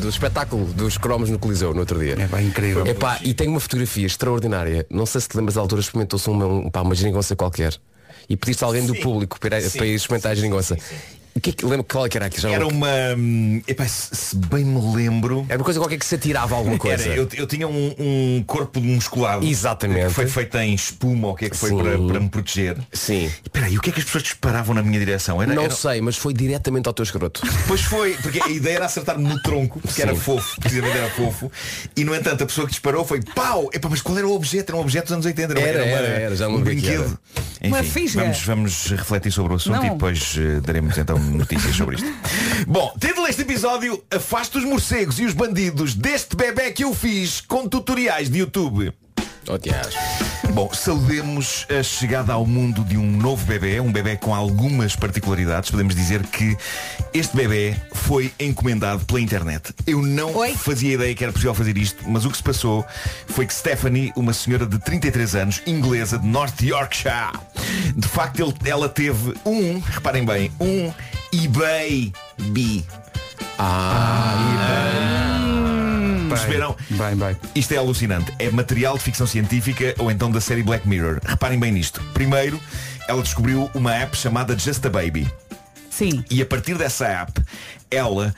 [0.00, 2.16] do espetáculo dos cromos no Coliseu no outro dia.
[2.18, 2.86] É bem incrível.
[2.86, 4.86] Epá, e tenho uma fotografia extraordinária.
[4.90, 7.74] Não sei se te lembras da altura, experimentou-se uma, um, pá, uma geringonça qualquer.
[8.26, 10.78] E pediste a alguém do público para, para ir experimentar a geringonça.
[11.36, 12.52] O que é que lembro qual é que era aquilo?
[12.52, 12.86] Era uma.
[13.18, 15.44] hum, Epá, se, se bem me lembro.
[15.48, 17.02] Era uma coisa qualquer que se atirava alguma coisa.
[17.08, 19.44] Era, eu, eu tinha um, um corpo musculado.
[19.44, 20.06] Exatamente.
[20.06, 21.78] Que foi feito em espuma, ou o que é que foi Sim.
[21.78, 22.76] para, para me proteger.
[22.92, 23.30] Sim.
[23.44, 25.42] Espera aí, o que é que as pessoas disparavam na minha direção?
[25.42, 27.40] Era, Não era- sei, mas foi diretamente ao teu escroto.
[27.66, 31.50] Pois foi, porque a ideia era acertar-me no tronco, porque era fofo, precisamente era fofo.
[31.96, 33.68] E no entanto a pessoa que disparou foi pau!
[33.72, 34.70] Epá, mas qual era o objeto?
[34.70, 37.18] Era um objeto dos anos 80, era, Era, uma- era, era, já um lembro
[37.68, 38.22] Uma Enfim, fisga.
[38.22, 39.86] vamos, vamos refletir sobre o assunto Não.
[39.86, 42.08] e depois eh, daremos então notícias sobre isto.
[42.66, 47.40] Bom, título deste episódio Afasta os morcegos e os bandidos deste bebê que eu fiz
[47.40, 48.92] com tutoriais de YouTube.
[49.48, 49.88] Oh, Tiago.
[50.52, 55.70] Bom, saudemos a chegada ao mundo de um novo bebê, um bebê com algumas particularidades.
[55.70, 56.56] Podemos dizer que
[57.12, 59.74] este bebê foi encomendado pela internet.
[59.86, 60.54] Eu não Oi?
[60.54, 62.84] fazia ideia que era possível fazer isto, mas o que se passou
[63.26, 67.32] foi que Stephanie, uma senhora de 33 anos, inglesa de North Yorkshire,
[67.96, 70.92] de facto ele- ela teve um, reparem bem, um
[71.32, 72.84] eBay B.
[76.40, 76.76] Perceberam?
[76.90, 77.36] Bem, bem.
[77.54, 78.32] Isto é alucinante.
[78.38, 81.20] É material de ficção científica ou então da série Black Mirror.
[81.24, 82.02] Reparem bem nisto.
[82.12, 82.60] Primeiro,
[83.08, 85.30] ela descobriu uma app chamada Just a Baby.
[85.90, 86.24] Sim.
[86.30, 87.32] E a partir dessa app,
[87.90, 88.34] ela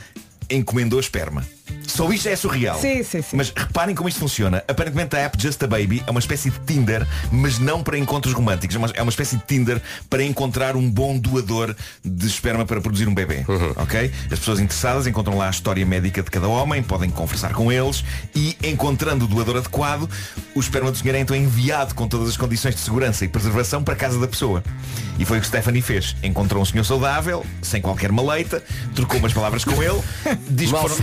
[0.50, 1.42] encomendou esperma.
[1.86, 2.78] Só isto é surreal.
[2.80, 3.36] Sim, sim, sim.
[3.36, 4.62] Mas reparem como isto funciona.
[4.68, 8.34] Aparentemente a app Just a Baby é uma espécie de Tinder, mas não para encontros
[8.34, 8.76] românticos.
[8.76, 11.74] É uma, é uma espécie de Tinder para encontrar um bom doador
[12.04, 13.44] de esperma para produzir um bebê.
[13.76, 14.12] Ok?
[14.30, 18.04] As pessoas interessadas encontram lá a história médica de cada homem, podem conversar com eles
[18.34, 20.08] e, encontrando o doador adequado,
[20.54, 23.82] o esperma do senhor é então enviado com todas as condições de segurança e preservação
[23.82, 24.62] para a casa da pessoa.
[25.18, 26.14] E foi o que Stephanie fez.
[26.22, 28.62] Encontrou um senhor saudável, sem qualquer maleita,
[28.94, 29.98] trocou umas palavras com ele,
[30.50, 30.96] diz que foram-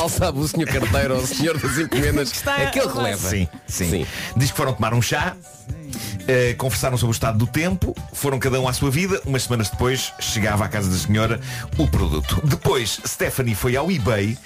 [0.00, 3.28] mal sabe o senhor carteiro ou o senhor das encomendas Está aquele a- que leva.
[3.28, 4.06] Sim, sim, Sim.
[4.36, 5.36] Diz que foram tomar um chá,
[6.28, 9.20] eh, conversaram sobre o estado do tempo, foram cada um à sua vida.
[9.26, 11.40] Umas semanas depois chegava à casa da senhora
[11.78, 12.40] o produto.
[12.44, 14.36] Depois, Stephanie foi ao eBay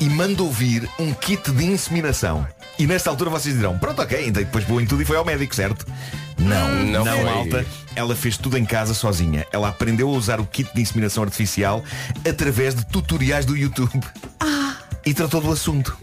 [0.00, 2.46] e mandou vir um kit de inseminação.
[2.78, 5.24] E nesta altura vocês dirão, pronto, ok, então depois pulou em tudo e foi ao
[5.24, 5.86] médico, certo?
[6.38, 7.24] Não, Não não, foi.
[7.24, 7.66] malta.
[7.94, 9.44] Ela fez tudo em casa sozinha.
[9.52, 11.84] Ela aprendeu a usar o kit de inseminação artificial
[12.26, 13.90] através de tutoriais do YouTube.
[15.10, 15.98] E tratou do assunto.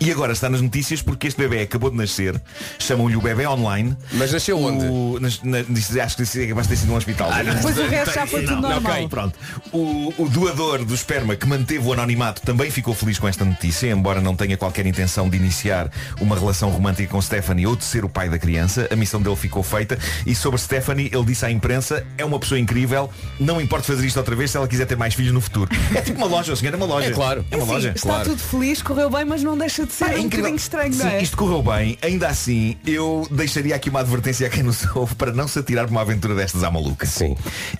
[0.00, 2.40] E agora está nas notícias porque este bebê acabou de nascer.
[2.78, 3.94] Chamam-lhe o bebê online.
[4.12, 4.86] Mas nasceu onde?
[4.86, 5.58] O, nas, na,
[6.02, 7.30] acho que é capaz de ter sido num hospital.
[7.44, 8.92] Depois o resto já foi tudo normal.
[8.92, 9.38] ok, pronto.
[9.72, 13.88] O, o doador do esperma que manteve o anonimato também ficou feliz com esta notícia,
[13.88, 18.02] embora não tenha qualquer intenção de iniciar uma relação romântica com Stephanie ou de ser
[18.02, 18.88] o pai da criança.
[18.90, 19.98] A missão dele ficou feita.
[20.24, 24.16] E sobre Stephanie, ele disse à imprensa, é uma pessoa incrível, não importa fazer isto
[24.16, 25.70] outra vez se ela quiser ter mais filhos no futuro.
[25.94, 27.08] É tipo uma loja, o senhor é uma loja.
[27.08, 27.44] É claro.
[27.50, 27.92] É uma Sim, loja.
[27.94, 28.30] está claro.
[28.30, 30.38] tudo feliz, correu bem, mas não deixa de ser Pá, é um incrível.
[30.38, 31.22] bocadinho estranho, Sim, não é?
[31.22, 35.32] Isto correu bem, ainda assim eu deixaria aqui uma advertência a quem nos ouve para
[35.32, 37.06] não se atirar por uma aventura destas à maluca.
[37.06, 37.36] Sim.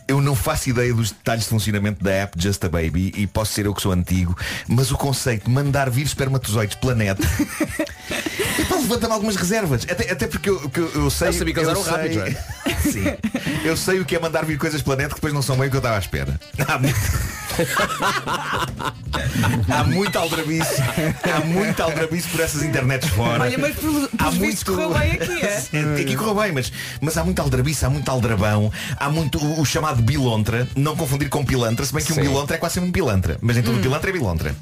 [0.07, 3.53] Eu não faço ideia dos detalhes de funcionamento da app Just a Baby e posso
[3.53, 4.37] ser eu que sou antigo,
[4.69, 7.21] mas o conceito de mandar vir espermatozoides pela net
[8.59, 9.87] Epá, levanta-me algumas reservas.
[9.91, 11.29] Até, até porque eu, que eu, eu sei.
[11.29, 12.75] Eu sabia que eles eram sei- rápidos, é?
[12.91, 13.05] Sim.
[13.65, 15.69] Eu sei o que é mandar vir coisas pela net que depois não são bem
[15.69, 16.39] o que eu estava à espera.
[19.43, 19.73] Há muito...
[19.73, 20.81] há muita aldrabice.
[21.35, 23.43] Há muita aldrabice por essas internets fora.
[23.43, 25.57] Olha, mas pelos Há pelos vistos correu bem aqui, é?
[26.03, 29.65] Aqui correu bem, mas, mas há muita aldrabice, há muito aldrabão, há muito o, o
[29.65, 32.21] chamado bilontra, não confundir com pilantra, se bem que Sim.
[32.21, 34.55] um bilontra é quase sempre um pilantra, mas em todo pilantra é bilontra.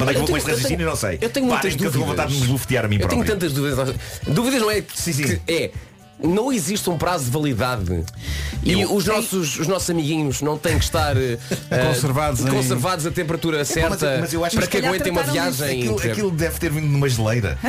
[0.00, 0.86] Onde é que eu vou com este tenho- raciocínio?
[0.86, 1.18] Não sei.
[1.20, 2.08] Eu tenho Parem, muitas que eu dúvidas.
[2.08, 3.34] vontade de me esbofetear a mim Eu tenho próprio.
[3.38, 3.94] tantas dúvidas.
[4.26, 5.24] Dúvidas não é Sim, sim.
[5.38, 5.70] que é.
[6.22, 8.04] Não existe um prazo de validade.
[8.62, 11.38] E os nossos, os nossos amiguinhos não têm que estar eh,
[11.86, 15.80] Conservados em- conservados a temperatura Mas, certa mas eu acho para que aguentem uma viagem.
[15.80, 17.58] aquilo, aquilo deve ter vindo numa geleira.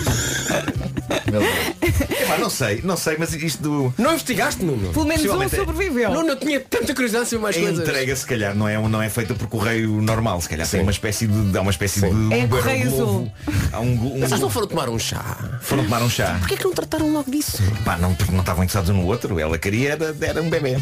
[1.30, 2.00] Meu Deus.
[2.22, 3.94] Epá, não sei, não sei, mas isto do.
[3.98, 4.92] Não investigaste, Nuno?
[4.92, 6.10] Pelo menos um Possivelmente é- sobreviveu.
[6.12, 7.80] Nuno, eu tinha tanta curiosidade sobre mais A coisas.
[7.88, 10.90] entrega se calhar não é, não é feita por correio normal, se calhar tem uma
[10.90, 11.56] espécie de.
[11.58, 12.28] Há uma espécie Sim.
[12.28, 12.34] de.
[12.34, 13.32] É um correio azul.
[13.72, 15.58] Há um, glo- um, Vocês não foram tomar um chá?
[15.62, 16.36] foram tomar um chá.
[16.40, 17.62] Porquê que não trataram logo disso?
[17.84, 19.38] Pá, não, porque não estavam interessados um no outro.
[19.38, 20.78] Ela queria era, era um bebê.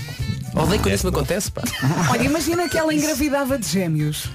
[0.55, 1.63] Odeio quando isso me acontece, pá.
[2.11, 4.29] Olha, imagina que ela engravidava de gêmeos.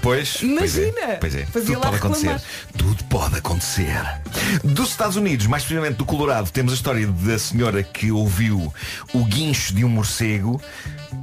[0.00, 0.36] Pois.
[0.42, 0.92] Imagina!
[0.92, 1.16] Pois é.
[1.20, 1.46] Pois é.
[1.46, 2.22] Fazia Tudo lá pode acontecer.
[2.26, 2.42] reclamar.
[2.76, 4.20] Tudo pode acontecer.
[4.64, 8.72] Dos Estados Unidos, mais precisamente do Colorado, temos a história da senhora que ouviu
[9.12, 10.60] o guincho de um morcego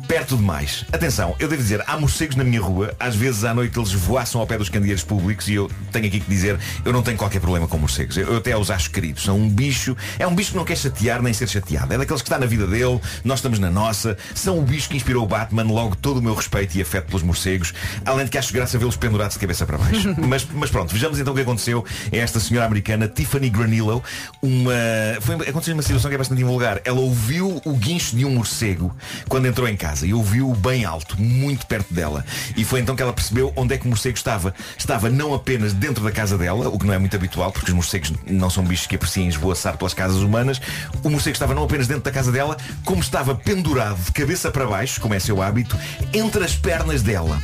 [0.08, 0.86] perto demais.
[0.92, 4.40] Atenção, eu devo dizer, há morcegos na minha rua, às vezes à noite eles voaçam
[4.42, 7.40] ao pé dos candeeiros públicos e eu tenho aqui que dizer, eu não tenho qualquer
[7.40, 8.18] problema com morcegos.
[8.18, 9.24] Eu, eu até os acho queridos.
[9.24, 11.94] São um bicho, é um bicho que não quer chatear nem ser chateado.
[11.94, 14.18] É daqueles que está na vida dele, nós estamos na nossa.
[14.34, 17.24] São o bicho que inspirou o Batman, logo todo o meu respeito e afeto pelos
[17.24, 17.74] morcegos.
[18.06, 20.16] Além de que acho graça vê-los pendurados de cabeça para baixo.
[20.28, 24.04] mas, mas pronto, vejamos então o que aconteceu a esta senhora americana, Tiffany Granillo.
[24.42, 24.74] Uma...
[25.22, 26.82] Foi, aconteceu uma situação que é bastante invulgar.
[26.86, 28.96] Ela ouviu o guincho de um morcego
[29.28, 32.26] quando entrou em casa e ouviu-o bem alto, muito perto dela.
[32.56, 34.54] E foi então que ela percebeu onde é que o morcego estava.
[34.78, 37.76] Estava não apenas dentro da casa dela, o que não é muito habitual, porque os
[37.76, 40.62] morcegos não são bichos que apreciem esvoaçar pelas casas humanas.
[41.04, 44.66] O morcego estava não apenas dentro da casa dela, como estava pendurado de cabeça para
[44.66, 45.78] baixo, como é seu hábito,
[46.14, 47.40] entre as pernas dela.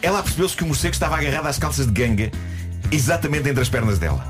[0.00, 2.30] Ela percebeu-se que o morcego estava agarrado às calças de ganga
[2.90, 4.24] exatamente entre as pernas dela.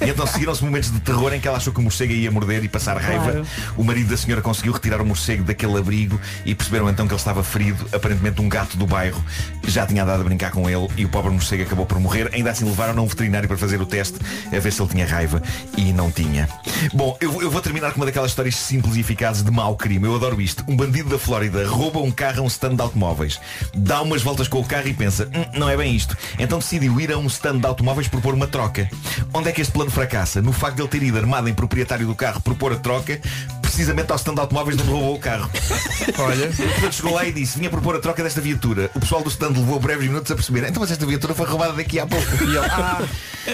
[0.00, 2.62] E então seguiram-se momentos de terror em que ela achou que o morcego ia morder
[2.62, 3.32] e passar raiva.
[3.32, 3.46] Claro.
[3.76, 7.18] O marido da senhora conseguiu retirar o morcego daquele abrigo e perceberam então que ele
[7.18, 7.86] estava ferido.
[7.92, 9.22] Aparentemente um gato do bairro
[9.66, 12.30] já tinha andado a brincar com ele e o pobre morcego acabou por morrer.
[12.32, 15.06] Ainda assim levaram a um veterinário para fazer o teste a ver se ele tinha
[15.06, 15.42] raiva
[15.76, 16.48] e não tinha.
[16.92, 20.06] Bom, eu, eu vou terminar com uma daquelas histórias simples e eficazes de mau crime.
[20.06, 20.64] Eu adoro isto.
[20.68, 23.40] Um bandido da Flórida rouba um carro a um stand de automóveis,
[23.74, 26.16] dá umas voltas com o carro e pensa, "Hum, não é bem isto.
[26.38, 28.88] Então decidiu ir a um stand de automóveis propor uma troca.
[29.32, 30.42] Onde é que este plano fracassa?
[30.42, 33.20] No facto de ele ter ido armado em proprietário do carro propor a troca,
[33.60, 35.50] precisamente ao stand de automóveis onde roubou o carro.
[36.18, 36.46] Olha.
[36.48, 38.90] Portanto, chegou lá e disse, vinha propor a troca desta viatura.
[38.94, 41.72] O pessoal do stand levou breves minutos a perceber, então mas esta viatura foi roubada
[41.72, 42.44] daqui a pouco.
[42.44, 43.02] E ele, ah,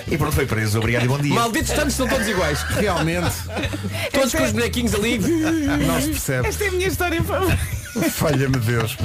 [0.07, 0.79] e pronto, foi preso.
[0.79, 1.35] Obrigado e bom dia.
[1.35, 2.62] Malditos tantos são todos iguais.
[2.79, 3.31] Realmente
[4.12, 5.18] Todos com os bonequinhos ali.
[5.87, 6.48] não se percebe.
[6.48, 7.80] Esta é a minha história favorita.
[8.12, 8.96] Falha-me Deus.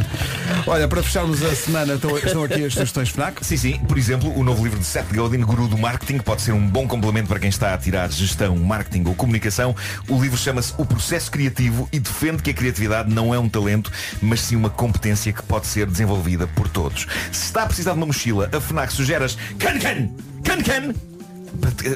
[0.68, 3.44] Olha, para fecharmos a semana, estão, estão aqui as sugestões FNAC.
[3.46, 3.80] Sim, sim.
[3.80, 6.88] Por exemplo, o novo livro de Seth Godin, Guru do Marketing, pode ser um bom
[6.88, 9.76] complemento para quem está a tirar gestão, marketing ou comunicação.
[10.08, 13.92] O livro chama-se O Processo Criativo e defende que a criatividade não é um talento,
[14.22, 17.08] mas sim uma competência que pode ser desenvolvida por todos.
[17.32, 20.10] Se está a precisar de uma mochila, a FNAC sugere as Can Can!
[20.44, 21.16] Can Can!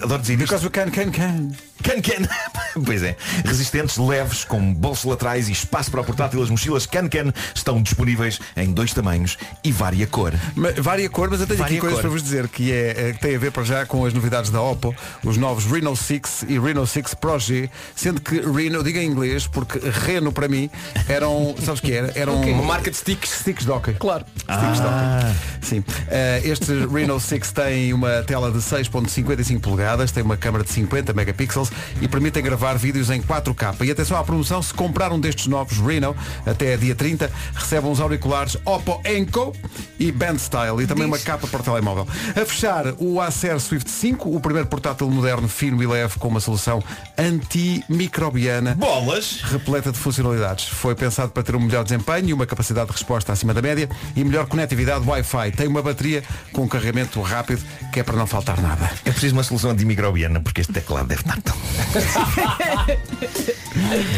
[0.04, 0.46] Adoro dizer isto.
[0.46, 1.69] Because we can, can, can.
[1.84, 2.28] Can Can.
[2.86, 3.16] pois é.
[3.46, 7.82] Resistentes, leves, com bolsos laterais e espaço para o portátil, as mochilas Can Can estão
[7.82, 10.34] disponíveis em dois tamanhos e vária cor.
[10.56, 12.02] Ma- Varia cor, mas eu tenho aqui Varia coisas cor.
[12.04, 14.50] para vos dizer que, é, é, que tem a ver para já com as novidades
[14.52, 19.00] da Oppo, os novos Reno 6 e Reno 6 Pro G, sendo que Reno, diga
[19.02, 20.70] em inglês, porque Reno para mim
[21.08, 22.12] eram, sabes o que era?
[22.16, 23.30] Eram Uma marca de sticks.
[23.40, 23.94] sticks de hockey.
[23.94, 24.26] Claro.
[24.38, 25.36] Sticks de hockey.
[25.62, 25.84] Sim.
[26.10, 31.14] Eh, este Reno 6 tem uma tela de 6.55 polegadas, tem uma câmara de 50
[31.14, 31.69] megapixels
[32.02, 33.86] e permitem gravar vídeos em 4K.
[33.86, 38.00] E atenção à promoção, se comprar um destes novos Reno até dia 30, recebe uns
[38.00, 39.56] auriculares Oppo Enco
[40.00, 42.08] e Band Style e também uma capa para o telemóvel.
[42.30, 46.40] A fechar o Acer Swift 5, o primeiro portátil moderno, fino e leve com uma
[46.40, 46.84] solução
[47.18, 49.42] antimicrobiana Bolas!
[49.44, 50.66] repleta de funcionalidades.
[50.66, 53.90] Foi pensado para ter um melhor desempenho e uma capacidade de resposta acima da média
[54.16, 55.52] e melhor conectividade Wi-Fi.
[55.52, 58.90] Tem uma bateria com carregamento rápido que é para não faltar nada.
[59.06, 61.59] É preciso uma solução antimicrobiana porque este teclado deve estar tão.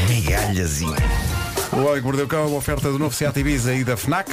[0.07, 0.95] Migalhazinho.
[1.71, 3.95] O Homem que Mordeu o Cão é uma oferta do novo Seat Ibiza e da
[3.95, 4.31] FNAC.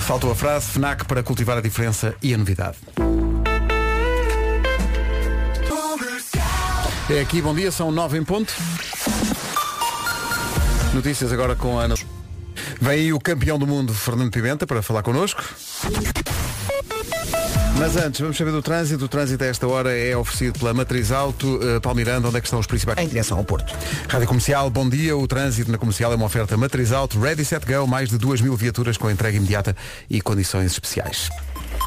[0.00, 2.76] Faltou a frase FNAC para cultivar a diferença e a novidade.
[7.10, 8.54] É aqui, bom dia, são nove em ponto.
[10.94, 11.94] Notícias agora com a Ana.
[12.80, 15.42] Vem aí o campeão do mundo, Fernando Pimenta, para falar connosco.
[17.82, 19.06] Mas antes, vamos saber do trânsito.
[19.06, 21.56] O trânsito a esta hora é oferecido pela Matriz Auto.
[21.56, 22.96] Uh, Palmiranda, onde é que estão os principais?
[22.96, 23.76] Em direção ao Porto.
[24.08, 25.16] Rádio Comercial, bom dia.
[25.16, 28.40] O trânsito na comercial é uma oferta Matriz Auto, Ready Set Go, mais de 2
[28.40, 29.74] mil viaturas com entrega imediata
[30.08, 31.28] e condições especiais.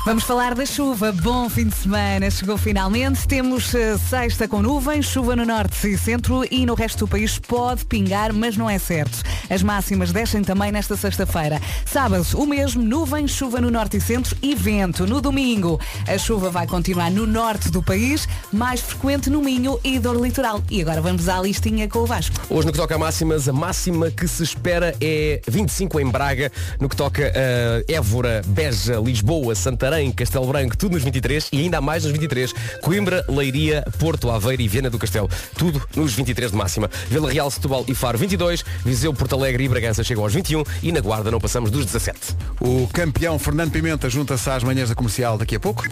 [0.06, 1.12] Vamos falar da chuva.
[1.12, 2.30] Bom fim de semana.
[2.30, 3.28] Chegou finalmente.
[3.28, 7.40] Temos eh, sexta com nuvens, chuva no norte e centro e no resto do país
[7.40, 9.24] pode pingar, mas não é certo.
[9.50, 11.60] As máximas descem também nesta sexta-feira.
[11.88, 15.08] Sábado, o mesmo, nuvens, chuva no norte e centro e vento.
[15.08, 19.98] No domingo, a chuva vai continuar no norte do país, mais frequente no Minho e
[19.98, 20.62] dor litoral.
[20.70, 22.36] E agora vamos à listinha com o Vasco.
[22.48, 26.52] Hoje no que toca a máximas, a máxima que se espera é 25 em Braga,
[26.80, 31.80] no que toca a Évora, Beja, Lisboa, Santarém, Castelo Branco, tudo nos 23 e ainda
[31.80, 32.54] mais nos 23.
[32.82, 36.90] Coimbra, Leiria, Porto, Aveiro e Viana do Castelo, tudo nos 23 de máxima.
[37.10, 40.92] Vila Real, Setúbal e Faro 22, Viseu, Porto Alegre e Bragança chegam aos 21 e
[40.92, 42.36] na Guarda não passamos dos 17.
[42.60, 45.84] O campeão Fernando Pimenta junta-se às manhãs da comercial daqui a pouco.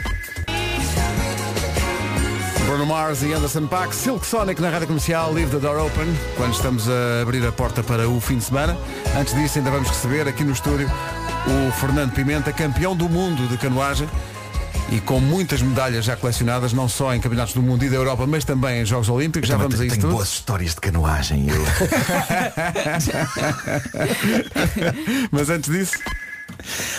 [2.65, 6.53] Bruno Mars e Anderson Paak, Silk Sonic na rádio comercial, Leave the Door Open, quando
[6.53, 8.75] estamos a abrir a porta para o fim de semana.
[9.15, 10.89] Antes disso, ainda vamos receber aqui no estúdio
[11.47, 14.07] o Fernando Pimenta, campeão do mundo de canoagem
[14.91, 18.27] e com muitas medalhas já colecionadas, não só em campeonatos do mundo e da Europa,
[18.27, 19.47] mas também em Jogos Olímpicos.
[19.47, 20.13] Já Também vamos a tenho isso tudo.
[20.13, 21.47] boas histórias de canoagem.
[21.49, 21.63] Eu...
[25.31, 25.97] Mas antes disso,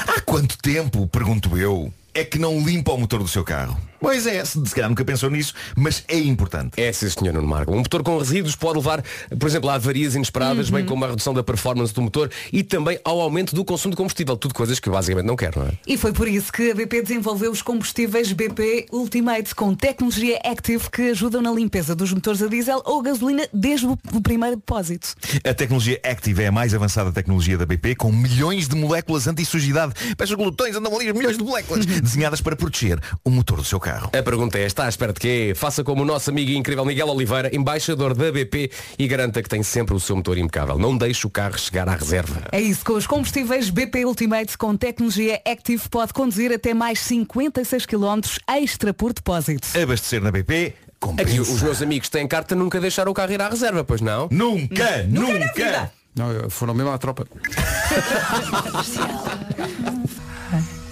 [0.07, 3.79] Há quanto tempo, pergunto eu, é que não limpa o motor do seu carro?
[4.05, 6.79] Pois é, se calhar nunca pensou nisso, mas é importante.
[6.79, 7.73] É, sim, senhor Nuno Marco.
[7.73, 9.03] Um motor com resíduos pode levar,
[9.39, 12.99] por exemplo, a avarias inesperadas, bem como a redução da performance do motor e também
[13.03, 14.37] ao aumento do consumo de combustível.
[14.37, 15.71] Tudo coisas que basicamente não quer, não é?
[15.87, 20.91] E foi por isso que a BP desenvolveu os combustíveis BP Ultimate com tecnologia Active
[20.91, 25.15] que ajudam na limpeza dos motores a diesel ou gasolina desde o o primeiro depósito.
[25.45, 29.95] A tecnologia Active é a mais avançada tecnologia da BP, com milhões de moléculas anti-sujidade.
[30.17, 33.94] Peças glutões andam ali, milhões de moléculas, desenhadas para proteger o motor do seu carro.
[34.13, 35.53] A pergunta é, está à espera de quê?
[35.55, 39.49] Faça como o nosso amigo e incrível Miguel Oliveira, embaixador da BP, e garanta que
[39.49, 40.79] tem sempre o seu motor impecável.
[40.79, 42.43] Não deixe o carro chegar à reserva.
[42.53, 47.87] É isso, com os combustíveis BP Ultimate com tecnologia Active pode conduzir até mais 56
[47.87, 49.67] km extra por depósito.
[49.79, 50.75] Abastecer na BP,
[51.19, 54.29] Aqui, os meus amigos têm carta nunca deixaram o carro ir à reserva, pois não?
[54.31, 55.93] Nunca, nunca.
[56.17, 57.27] não, foram mesmo à tropa.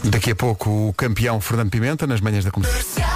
[0.04, 3.08] Daqui a pouco o campeão Fernando Pimenta nas manhãs da comercial.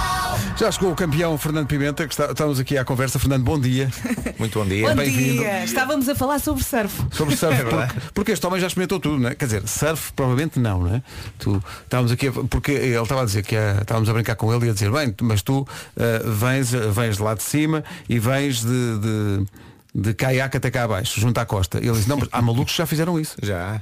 [0.57, 3.19] Já chegou o campeão Fernando Pimenta, que está- estamos aqui à conversa.
[3.19, 3.91] Fernando, bom dia.
[4.39, 4.87] Muito bom dia.
[4.89, 5.41] Bom bem-vindo.
[5.41, 5.63] dia!
[5.63, 7.03] Estávamos a falar sobre surf.
[7.11, 9.35] Sobre surf, porque, porque este homem já experimentou tudo, não é?
[9.35, 11.03] Quer dizer, surf provavelmente não, não é?
[11.37, 14.53] Tu, estávamos aqui, a- porque ele estava a dizer que eh, estávamos a brincar com
[14.53, 18.17] ele e a dizer, bem, mas tu eh, vens, vens de lá de cima e
[18.17, 19.45] vens de, de,
[19.93, 21.79] de caiaque até cá abaixo, junto à costa.
[21.79, 23.35] E ele disse, não, mas há malucos que já fizeram isso.
[23.43, 23.79] Já.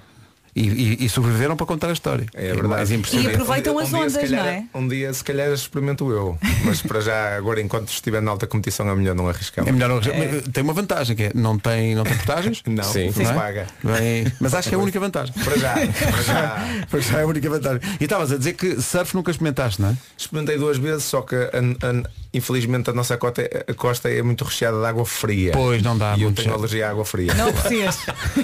[0.55, 0.61] E,
[1.01, 2.25] e- e sobreviveram para contar a história.
[2.33, 2.67] É verdade.
[2.69, 3.33] mais E impressionante.
[3.33, 4.63] aproveitam Um as dia, se ondas, calhar- não é?
[4.73, 6.37] Um dia se calhar experimento eu.
[6.63, 9.67] Mas para já, agora enquanto estiver na alta competição é melhor não arriscar.
[9.67, 12.63] É melhor não, mas Tem uma vantagem, que é não tem, não tem portagens.
[12.65, 13.11] Não, Sim.
[13.17, 13.33] não é?
[13.33, 13.67] paga.
[13.83, 15.33] Bem, mas acho que é a única vantagem.
[15.43, 16.65] Para já, para já.
[16.89, 17.81] Pois já é a única vantagem.
[17.99, 19.97] E estavas a dizer que surf nunca experimentaste, não é?
[20.17, 24.43] Experimentei duas vezes, só que a- a- infelizmente a nossa cota, a costa é muito
[24.45, 25.51] recheada de água fria.
[25.53, 27.33] Pois, não dá E eu tenho alergia à água fria.
[27.33, 27.97] Não aprecias.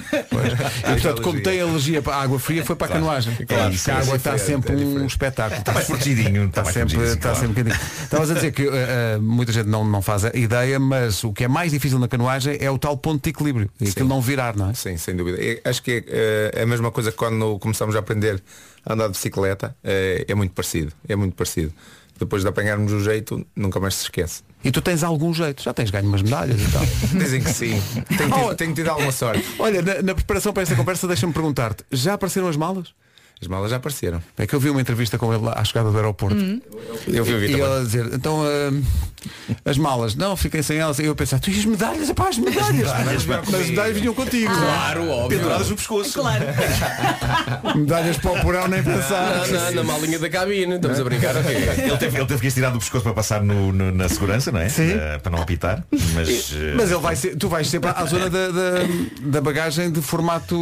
[0.04, 3.36] E, portanto, como tem alergia para a água fria, foi para a canoagem.
[3.48, 5.60] Claro, a água está é- sempre um espetáculo.
[5.60, 6.46] Está mais protegidinho.
[6.46, 7.76] Está sempre, está sempre um bocadinho.
[8.04, 11.34] Estavas a dizer que eh, eh, muita gente não, não faz a ideia, mas o
[11.34, 13.70] que é mais difícil na canoagem é o tal ponto de equilíbrio.
[13.80, 14.74] E aquilo não virar, não é?
[14.74, 15.38] Sim, sem dúvida.
[15.64, 18.42] Acho que é, é a mesma coisa que quando começamos a aprender
[18.86, 19.76] a andar de bicicleta.
[19.84, 20.92] É muito parecido.
[21.08, 21.74] É muito parecido.
[22.20, 24.44] Depois de apanharmos o jeito, nunca mais se esquece.
[24.64, 26.84] E tu tens algum jeito, já tens ganho umas medalhas e tal.
[27.18, 27.82] Dizem que sim.
[28.18, 29.44] Tenho tido, tenho tido alguma sorte.
[29.58, 32.94] Olha, na, na preparação para esta conversa, deixa-me perguntar-te, já apareceram as malas?
[33.42, 34.22] As malas já apareceram.
[34.38, 36.38] É que eu vi uma entrevista com ele lá à chegada do aeroporto.
[37.08, 37.60] Eu vi o E Vitor.
[37.68, 39.30] ele a dizer, então ah,
[39.66, 41.00] as malas, não, fiquem sem elas.
[41.00, 42.72] E eu pensar, tu e as medalhas, epá, as medalhas.
[42.72, 44.54] medalhas, Mas as medalhas vinham contigo.
[44.54, 45.38] Claro, óbvio.
[45.40, 46.14] Penduradas no pescoço.
[46.22, 46.46] Claro.
[47.76, 49.48] Medalhas para o porão nem pensar.
[49.48, 51.50] Não, não, na malinha da cabine, estamos a brincar aqui.
[51.52, 54.52] Ele teve, ele teve que as tirar do pescoço para passar no- no- na segurança,
[54.52, 54.70] não é?
[54.70, 54.92] Sim.
[54.92, 55.84] Eh, para não apitar.
[56.14, 58.72] Mas, eh, Mas ele vai ser, tu vais sempre à zona da, da,
[59.22, 60.60] da bagagem de formato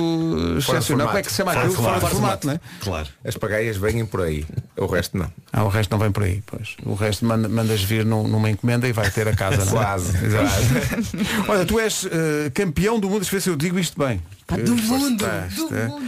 [0.57, 1.07] excepcional.
[1.07, 1.77] Como é que se chama Fora aquilo?
[1.77, 2.15] de Fora de formato.
[2.15, 2.59] formato, não é?
[2.81, 3.07] Claro.
[3.25, 4.45] As pagaias vêm por aí.
[4.77, 5.31] O resto não.
[5.51, 6.75] Ah, o resto não vem por aí, pois.
[6.85, 9.65] O resto manda- mandas vir num- numa encomenda e vai ter a casa.
[9.65, 9.83] não é?
[9.85, 10.13] Quase.
[11.47, 14.21] Olha, tu és eh, campeão do mundo, deixa eu ver se eu digo isto bem.
[14.47, 16.07] Pá, do Que- mundo, do é- mundo.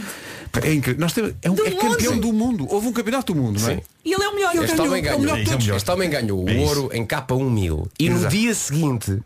[0.62, 1.00] É incrível.
[1.00, 2.20] Nós temos, é, um, Do é campeão mundo.
[2.26, 2.66] do mundo.
[2.68, 3.80] Houve um campeonato do mundo, não é?
[4.04, 4.54] E ele é o melhor.
[4.64, 5.76] Este homem é o melhor de ganhou, todos.
[5.76, 6.68] este homem ganhou É o isso.
[6.80, 8.34] ouro em K1 mil e no Exato.
[8.34, 9.18] dia seguinte,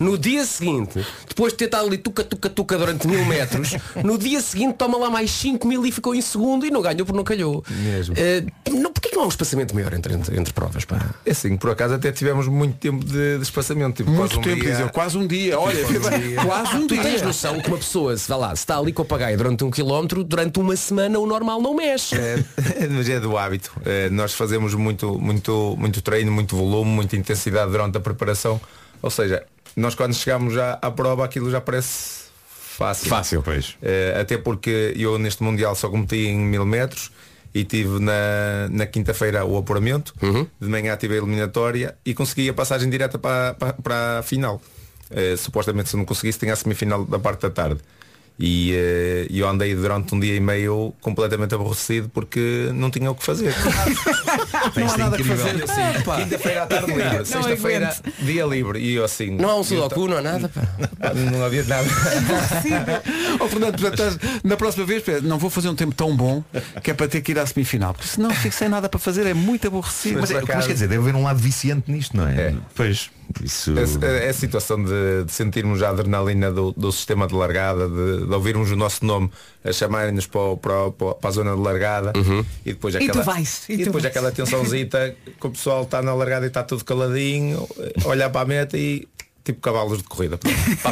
[0.00, 4.18] no dia seguinte, depois de ter estado ali tuca tuca tuca durante mil metros, no
[4.18, 7.16] dia seguinte toma lá mais 5 mil e ficou em segundo e não ganhou porque
[7.16, 7.64] não calhou.
[7.70, 8.14] Mesmo.
[8.18, 10.84] Eh, não, porquê que não há um espaçamento maior entre, entre, entre provas?
[10.84, 11.14] Pá?
[11.24, 13.98] É assim, por acaso até tivemos muito tempo de, de espaçamento.
[13.98, 15.58] Tipo, Muito quase um tempo, dia- diz ele, quase um dia.
[15.58, 16.36] Olha, Quase um dia.
[16.44, 17.02] quase um Tu dia.
[17.04, 19.62] tens noção que uma pessoa, se vá lá, se está ali com o papagaio durante
[19.64, 22.16] um quilómetro, durante uma semana o normal não mexe.
[22.16, 22.42] É,
[22.90, 23.72] mas é do hábito.
[23.84, 28.60] É, nós fazemos muito, muito, muito treino, muito volume, muita intensidade durante a preparação.
[29.02, 29.44] Ou seja,
[29.76, 33.08] nós quando chegamos já à prova aquilo já parece fácil.
[33.08, 33.42] Fácil.
[33.42, 33.76] Pois.
[33.82, 37.10] Eh, até porque eu neste Mundial só competi em mil metros
[37.54, 40.14] e tive na, na quinta-feira o apuramento,
[40.60, 44.60] de manhã tive a eliminatória e consegui a passagem direta para, para, para a final.
[45.10, 47.80] Eh, supostamente se não conseguisse tinha a semifinal da parte da tarde.
[48.38, 53.14] E eh, eu andei durante um dia e meio completamente aborrecido porque não tinha o
[53.14, 53.52] que fazer.
[54.76, 55.64] Não há nada que fazer.
[55.64, 58.78] Assim, Quinta-feira à tarde livre, sexta-feira dia livre.
[58.78, 59.30] E eu assim.
[59.30, 60.50] Não há um sudoku, não há nada.
[61.32, 61.88] Não havia nada.
[63.40, 66.42] Ó Fernando, portanto, estás- na próxima vez não vou fazer um tempo tão bom
[66.82, 67.92] que é para ter que ir à semifinal.
[67.94, 70.20] Porque senão fico sem nada para fazer, é muito aborrecido.
[70.20, 72.54] Mas, é, mas quer dizer, deve haver um lado viciante nisto, não é?
[72.74, 73.10] Pois,
[73.42, 73.74] isso.
[74.02, 78.26] É, é a situação de, de sentirmos a adrenalina do, do sistema de largada, de,
[78.26, 79.30] de ouvirmos o nosso nome
[79.64, 82.12] a chamarem-nos para, para, para a zona de largada
[82.64, 84.16] e depois E aquela, tu vais, e e tu depois vais.
[84.16, 84.32] aquela
[84.62, 87.68] tensãozita que o pessoal está na largada e está tudo caladinho,
[88.04, 89.06] olhar para a meta e
[89.44, 90.38] tipo cavalos de corrida.
[90.82, 90.90] Pá.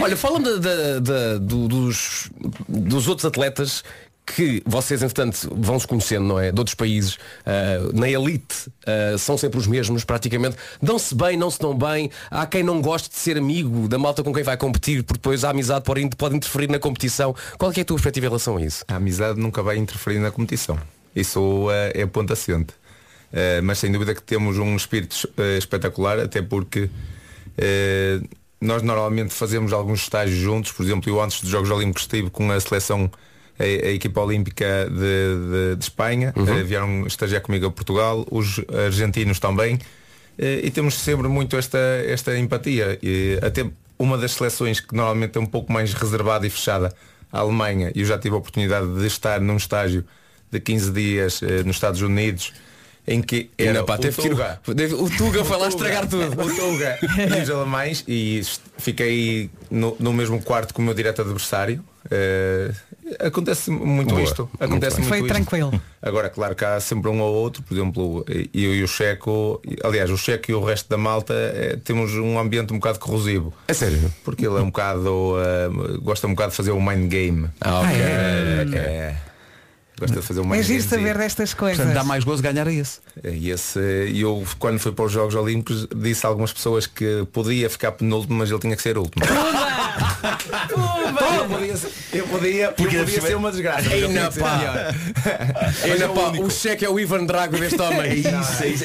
[0.00, 2.30] Olha, fala-me da- do- dos,
[2.68, 3.82] dos outros atletas
[4.24, 6.52] que vocês, entretanto, vão se conhecendo, não é?
[6.52, 10.56] De outros países, ah, na elite, ah, são sempre os mesmos, praticamente.
[10.80, 12.08] Dão-se bem, não se dão bem.
[12.30, 15.42] Há quem não goste de ser amigo da malta com quem vai competir, porque depois
[15.42, 17.34] a amizade pode, pode interferir na competição.
[17.58, 18.84] Qual é, é a tua perspectiva em relação a isso?
[18.86, 20.78] A amizade nunca vai interferir na competição.
[21.14, 22.74] Isso eh, é ponto assente.
[23.32, 26.88] Eh, mas sem dúvida que temos um espírito eh, espetacular, até porque
[27.58, 28.20] eh,
[28.60, 30.72] nós normalmente fazemos alguns estágios juntos.
[30.72, 33.10] Por exemplo, eu antes dos Jogos Olímpicos estive com a seleção,
[33.58, 36.32] a, a equipa olímpica de, de- de Espanha.
[36.36, 39.78] Eh, vieram estagiar comigo a Portugal, os argentinos também.
[40.38, 42.98] E temos sempre muito esta, esta empatia.
[43.02, 46.92] E até uma das seleções que normalmente é um pouco mais reservada e fechada,
[47.30, 50.04] a Alemanha, e eu já tive a oportunidade de estar num estágio
[50.52, 52.52] de 15 dias eh, nos Estados Unidos,
[53.08, 54.60] em que era Ainda, pá, o teve que ir- Tuga,
[55.00, 56.40] o Tuga foi lá estragar tudo.
[56.40, 56.98] o Tuga
[57.36, 58.42] e os alemães e
[58.78, 61.82] fiquei no, no mesmo quarto com o meu direto adversário.
[62.10, 62.70] Eh,
[63.20, 64.42] acontece muito Boa, isto.
[64.42, 65.08] muito Acontece bem.
[65.08, 65.34] muito Foi isto.
[65.34, 65.82] tranquilo.
[66.00, 70.10] Agora, claro que há sempre um ou outro, por exemplo, eu e o Checo, aliás,
[70.10, 73.52] o Checo e o resto da malta eh, temos um ambiente um bocado corrosivo.
[73.66, 74.12] É sério?
[74.24, 77.48] Porque ele é um bocado, eh, gosta um bocado de fazer o mind game.
[77.60, 77.90] Ah, ok.
[77.96, 79.16] Eh, é,
[79.98, 81.76] gosta de fazer o mind É giro saber destas coisas.
[81.78, 82.98] Portanto, dá mais gozo ganhar a esse.
[83.24, 83.78] E esse,
[84.14, 88.36] eu, quando fui para os Jogos Olímpicos, disse a algumas pessoas que podia ficar penúltimo,
[88.38, 89.24] mas ele tinha que ser último.
[91.38, 93.88] eu podia, ser- eu podia, eu Porque podia deve ser uma desgraça.
[93.88, 94.56] que ser pá.
[94.56, 94.94] melhor.
[95.84, 98.12] Ainda, é o pá, o cheque é o Ivan Drago deste É homem.
[98.18, 98.84] isso, é isso.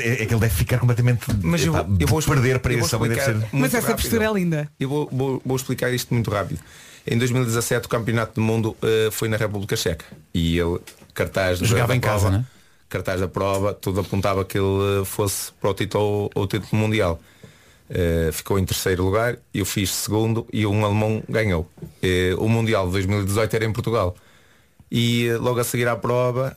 [0.00, 1.26] É, é que ele deve ficar completamente.
[1.42, 3.48] Mas eu, eu vou de perder para eu vou esse homem deve explicar ser.
[3.52, 4.02] muito Mas essa rápido.
[4.02, 4.68] postura é linda.
[4.78, 6.60] Eu vou, vou- vou explicar isto muito rápido.
[7.06, 10.80] Em 2017 o Campeonato do Mundo eh, foi na República Checa e ele,
[11.12, 12.46] cartaz Jogava em casa, prova, né?
[12.88, 17.20] cartaz da prova, tudo apontava que ele eh, fosse para o título o título mundial.
[17.90, 21.68] Eh, ficou em terceiro lugar, eu fiz segundo e um alemão ganhou.
[22.02, 24.16] Eh, o Mundial de 2018 era em Portugal.
[24.90, 26.56] E logo a seguir à prova,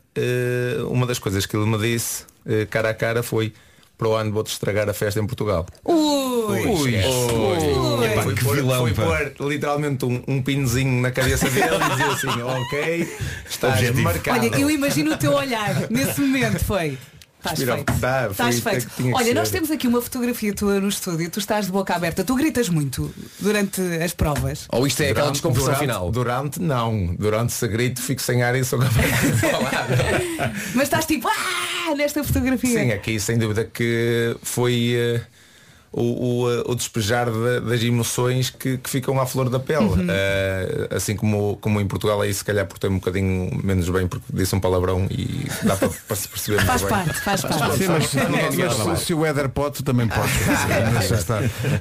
[0.90, 2.24] uma das coisas que ele me disse,
[2.70, 3.52] cara a cara, foi
[3.98, 5.66] para o ano vou-te estragar a festa em Portugal.
[5.84, 11.50] Ui, Ui, Epá, foi que pôr, vilão, foi pôr literalmente um, um pinozinho na cabeça
[11.50, 13.18] dele e dizer assim, ok,
[13.50, 14.04] estás Objetivo.
[14.04, 14.40] marcado.
[14.40, 16.98] Olha, eu imagino o teu olhar nesse momento foi.
[17.40, 18.00] Estás feito.
[18.02, 18.88] tá, Estás feito.
[19.14, 19.56] Olha, nós ser.
[19.56, 23.14] temos aqui uma fotografia tua no estúdio, tu estás de boca aberta, tu gritas muito
[23.40, 24.66] durante as provas.
[24.72, 26.12] Ou isto é aquela descompressão durante, final?
[26.12, 27.16] Durante não.
[27.18, 29.88] Durante se grito fico sem ar e sou capaz de falar.
[30.74, 32.80] Mas estás tipo, ah, nesta fotografia.
[32.80, 35.22] Sim, aqui sem dúvida que foi eh,
[35.92, 39.86] o, o, eh, o despejar da- das emoções que, que ficam à flor da pele.
[39.86, 40.08] Uhum.
[40.10, 44.26] Eh, assim como, como em Portugal aí se calhar portei um bocadinho menos bem porque
[44.34, 47.06] disse um palavrão e dá para, para se perceber Faz muito bem.
[47.06, 47.78] parte, faz parte.
[47.78, 50.24] Sim, mas, mas se- se o Éder pode, tu também está.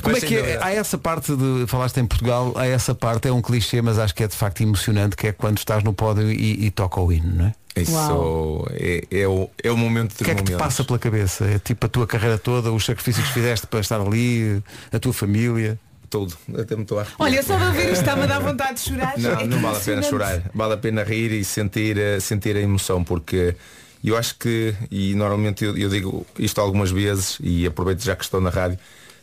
[0.02, 0.58] Como é que é?
[0.62, 4.14] Há essa parte de falaste em Portugal, há essa parte, é um clichê, mas acho
[4.14, 7.12] que é de facto emocionante, que é quando estás no pódio e, e toca o
[7.12, 7.54] hino, não é?
[7.76, 8.66] Isso Uau.
[8.72, 11.44] é, é, o, é o momento dos O que é que te passa pela cabeça?
[11.44, 14.62] É tipo a tua carreira toda, os sacrifícios que fizeste para estar ali,
[14.92, 15.78] a tua família.
[16.08, 16.34] Tudo.
[16.58, 17.20] Até me estou a arrepiar.
[17.20, 19.14] Olha, só de ouvir isto está-me a dar vontade de chorar.
[19.18, 20.42] Não, É não vale a pena chorar.
[20.54, 23.56] Vale a pena rir e sentir, eh, sentir a emoção, porque
[24.02, 28.24] eu acho que, e normalmente eu, eu digo isto algumas vezes, e aproveito já que
[28.24, 28.78] estou na rádio,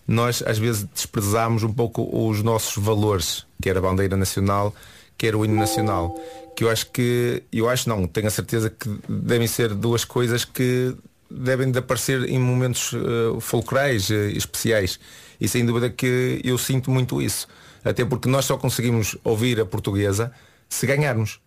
[0.06, 4.76] nós às vezes desprezamos um pouco os nossos valores, quer a bandeira nacional,
[5.18, 6.14] quer o hino nacional.
[6.56, 10.46] Que eu acho que, eu acho não, tenho a certeza que devem ser duas coisas
[10.46, 10.96] que
[11.30, 15.00] devem de aparecer em momentos eh, fulcrais, eh, especiais.
[15.42, 17.48] E sem dúvida que eu sinto muito isso.
[17.84, 20.32] Até porque nós só conseguimos ouvir a portuguesa
[20.70, 21.40] se ganharmos.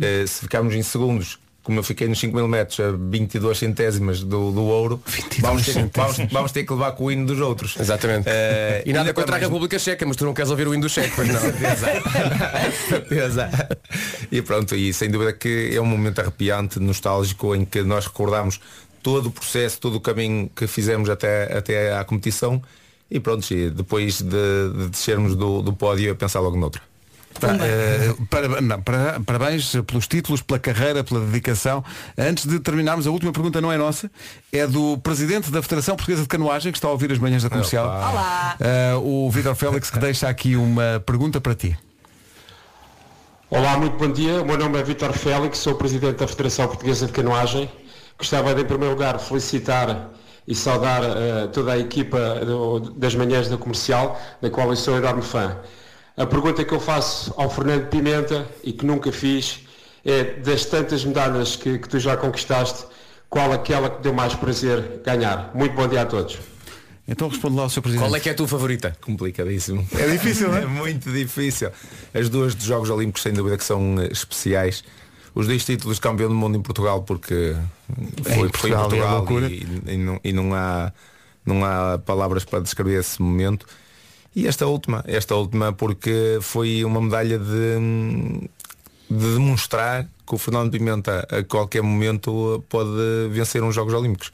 [0.00, 4.20] Eh, se ficarmos em segundos como eu fiquei nos 5 mil metros a 22 centésimas
[4.22, 5.02] do, do ouro,
[5.40, 7.74] vamos ter, vamos, vamos ter que levar com o hino dos outros.
[7.80, 8.24] Exatamente.
[8.28, 10.82] Eh, e nada contra a mais- República Checa, mas tu não queres ouvir o hino
[10.82, 11.40] do Cheque, pois não.
[12.88, 13.68] Certeza.
[14.30, 18.60] E pronto, e sem dúvida que é um momento arrepiante, nostálgico, em que nós recordamos
[19.02, 22.62] todo o processo, todo o caminho que fizemos até, até à competição
[23.10, 24.28] e pronto, e depois de,
[24.76, 26.82] de descermos do, do pódio a pensar logo noutra.
[27.40, 31.84] Pá, eh, para- não, para- parabéns pelos títulos, pela carreira, pela dedicação.
[32.16, 34.10] Antes de terminarmos, a última pergunta não é nossa,
[34.52, 37.50] é do Presidente da Federação Portuguesa de Canoagem, que está a ouvir as manhãs da
[37.50, 37.86] comercial.
[37.86, 38.56] Olá.
[38.60, 41.76] Eh, o Vitor Félix que deixa aqui uma pergunta para ti.
[43.50, 44.40] Olá, muito bom dia.
[44.42, 47.70] O meu nome é Vítor Félix, sou presidente da Federação Portuguesa de Canoagem.
[48.18, 50.10] Gostava de, em primeiro lugar, felicitar
[50.46, 54.96] e saudar eh, toda a equipa do- das manhãs da comercial, da qual eu sou
[54.96, 55.56] enorme fã.
[56.16, 59.60] A pergunta que eu faço ao Fernando Pimenta e que nunca fiz
[60.04, 62.84] é das tantas medalhas que, que tu já conquistaste,
[63.28, 65.50] qual aquela que deu mais prazer ganhar?
[65.54, 66.38] Muito bom dia a todos.
[67.06, 68.06] Então responde lá ao seu Presidente.
[68.06, 68.96] Qual é que é a tua favorita?
[69.00, 69.86] Complicadíssimo.
[69.98, 70.62] É difícil, não é?
[70.64, 71.70] É muito difícil.
[72.14, 74.84] As duas dos Jogos Olímpicos sem dúvida que são eh, especiais.
[75.34, 77.56] Os dois títulos de campeão do mundo em Portugal porque
[78.22, 79.48] foi, Em foi em Portugal, é Portugal loucura.
[79.50, 80.92] e, e não, e não há,
[81.44, 83.66] não há palavras para descrever esse momento.
[84.34, 88.48] E esta última, esta última porque foi uma medalha de,
[89.10, 92.90] de demonstrar que o Fernando Pimenta a qualquer momento pode
[93.30, 94.32] vencer uns Jogos Olímpicos.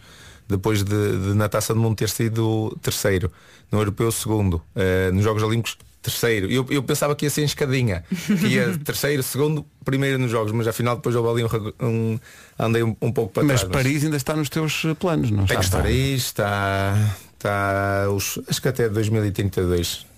[0.49, 3.31] Depois de, de na Taça do Mundo ter sido terceiro,
[3.71, 6.51] no Europeu segundo, eh, nos Jogos Olímpicos terceiro.
[6.51, 10.51] Eu, eu pensava que ia ser em escadinha, que ia terceiro, segundo, primeiro nos Jogos,
[10.51, 11.45] mas afinal depois houve ali
[11.81, 12.19] um, um-
[12.59, 13.73] andei um, um pouco para Mas trás.
[13.73, 15.83] Paris ainda está nos teus planos, não Tem está?
[15.83, 20.10] aí, está, está os, acho que até 2032.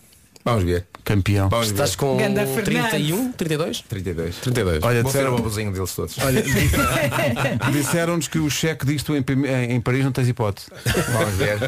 [0.44, 0.86] Vamos ver.
[1.04, 1.48] Campeão.
[1.48, 1.72] Vamos ver.
[1.74, 2.88] Estás com Ganda Fernando.
[2.90, 3.80] 31, 32?
[3.88, 4.36] 32.
[4.36, 4.82] 32.
[4.84, 6.16] Olha, Vou ser disseram- o babuzinho deles todos.
[6.18, 6.42] Olha,
[7.72, 10.66] disseram-nos que o cheque disto em, Pim- em Paris não tens hipótese.
[11.12, 11.58] Vamos ver.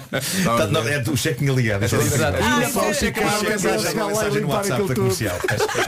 [0.44, 1.06] Vamos Tá, não, ver.
[1.06, 1.82] é o cheque tinha ligado.
[1.82, 2.38] É Exato.
[2.40, 5.36] Ah, pá, o cheque é- mensagem, é- mensagem no WhatsApp da comercial.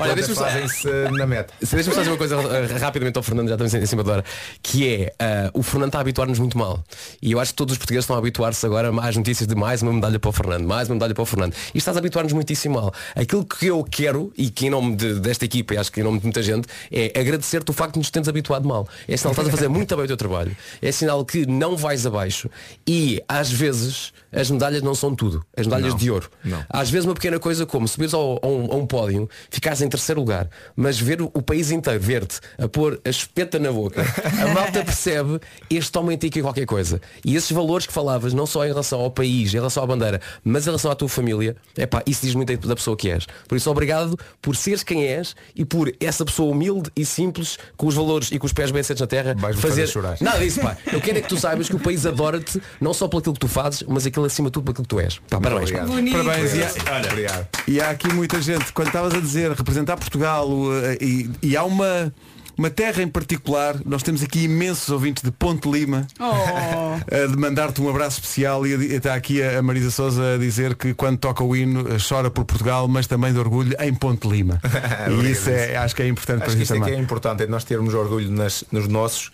[0.01, 1.55] Olha, deixa-me só- fazem-se na meta.
[1.61, 4.13] Deixa-me só dizer uma coisa uh, rapidamente ao Fernando, já estamos em em cima da
[4.15, 4.25] hora,
[4.63, 5.13] que é
[5.53, 6.83] uh, o Fernando está a habituar-nos muito mal.
[7.23, 9.83] E eu acho que todos os portugueses estão a habituar-se agora às notícias de mais
[9.83, 11.55] uma medalha para o Fernando, mais uma medalha para o Fernando.
[11.75, 12.93] E estás a habituar-nos muitíssimo mal.
[13.15, 16.05] Aquilo que eu quero, e que em nome de- desta equipa, e acho que em
[16.05, 18.89] nome de muita gente, é agradecer-te o facto de nos termos habituado mal.
[19.09, 20.57] É sinal que estás a fazer muito bem o teu trabalho.
[20.81, 22.49] É sinal que não vais abaixo.
[22.87, 25.45] E às vezes as medalhas não são tudo.
[25.57, 26.31] As medalhas de ouro.
[26.45, 26.65] não.
[26.69, 29.89] Às vezes uma pequena coisa como subires ao, a, um, a um pódio, ficares em
[29.89, 34.03] terceiro lugar, mas ver o, o país inteiro ver-te a pôr a espeta na boca,
[34.03, 37.01] a malta percebe este homem tem aqui qualquer coisa.
[37.25, 40.21] E esses valores que falavas, não só em relação ao país, em relação à bandeira,
[40.45, 43.27] mas em relação à tua família, é pá, isso diz muito da pessoa que és.
[43.49, 47.87] Por isso obrigado por seres quem és e por essa pessoa humilde e simples, com
[47.87, 50.17] os valores e com os pés bem sentados na terra, fazer fazer chorar.
[50.21, 50.77] Nada disso, pá.
[50.93, 53.41] Eu quero é que tu saibas que o país adora-te, não só por aquilo que
[53.41, 55.19] tu fazes, mas aquilo acima de tudo aquilo que tu és.
[55.31, 55.71] Pá, parabéns.
[55.71, 56.17] Bonito.
[56.17, 56.55] Parabéns.
[56.55, 57.49] E há, Olha, Obrigado.
[57.69, 60.49] e há aqui muita gente, quando estavas a dizer representar Portugal
[60.85, 62.13] eh, e, e há uma,
[62.59, 66.25] uma terra em particular, nós temos aqui imensos ouvintes de Ponte Lima Oh.
[66.25, 70.95] a de mandar-te um abraço especial e está aqui a Marisa Souza a dizer que
[70.95, 74.61] quando toca o hino eh, chora por Portugal, mas também de orgulho em Ponte Lima.
[75.23, 76.93] e isso é, acho que é importante Acho para isso é também.
[76.95, 79.31] que é importante, é nós termos orgulho nas- nos nossos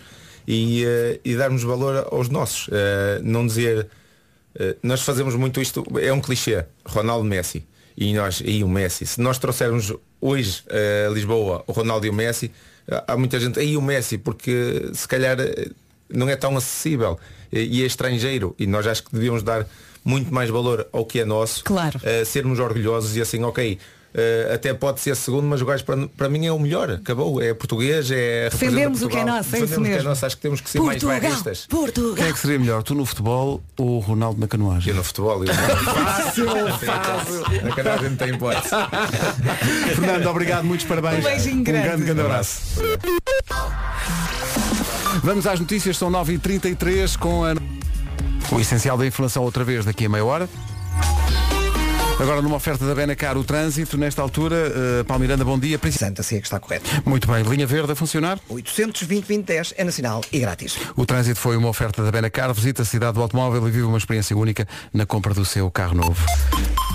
[0.46, 2.68] e, eh, e darmos valor aos nossos.
[2.72, 3.86] Eh, não dizer, eh,
[4.82, 7.64] nós fazemos muito isto, é um clichê, Ronaldo Messi.
[7.96, 12.08] E nós, e o Messi, se nós trouxermos hoje eh, a Lisboa o Ronaldo e
[12.10, 12.50] o Messi,
[12.88, 15.68] eh, há muita gente, aí o Messi, porque se calhar eh,
[16.08, 17.18] não é tão acessível
[17.52, 18.54] eh, e é estrangeiro.
[18.58, 19.66] E nós acho que devíamos dar
[20.02, 22.00] muito mais valor ao que é nosso, Claro.
[22.02, 23.78] eh, sermos orgulhosos e assim, ok,
[24.14, 27.40] eh, até pode ser segundo, mas o gajo para, para mim é o melhor, acabou,
[27.40, 29.36] é português, é Defendermos o que é Portugal.
[29.36, 30.08] nosso, é isso Defendermos o que é mesmo.
[30.10, 31.66] nosso, acho que temos que ser mais bairristas.
[31.68, 32.32] Quem é Portugal.
[32.32, 32.82] que seria melhor?
[32.82, 34.90] Tu no futebol ou o Ronaldo na canoagem?
[34.90, 36.46] Eu no futebol, eu fácil,
[36.78, 37.62] fácil.
[37.64, 38.68] Na canagem não tem hipótese.
[39.96, 41.24] Fernando, obrigado, muitos parabéns.
[41.24, 41.86] Um beijinho grande.
[41.88, 42.60] grande, grande abraço.
[45.22, 47.54] Vamos às notícias, são 9h33 com a...
[48.50, 50.48] o essencial da informação outra vez daqui a meia hora.
[52.22, 54.54] Agora numa oferta da Benacar o trânsito, nesta altura,
[55.00, 55.76] uh, Palmiranda, bom dia.
[55.90, 56.88] Santa, assim é que está correto.
[57.04, 58.38] Muito bem, linha verde a funcionar.
[58.48, 60.78] 820 2010 é nacional e grátis.
[60.94, 62.54] O trânsito foi uma oferta da Benacar.
[62.54, 65.96] Visita a cidade do automóvel e vive uma experiência única na compra do seu carro
[65.96, 66.24] novo.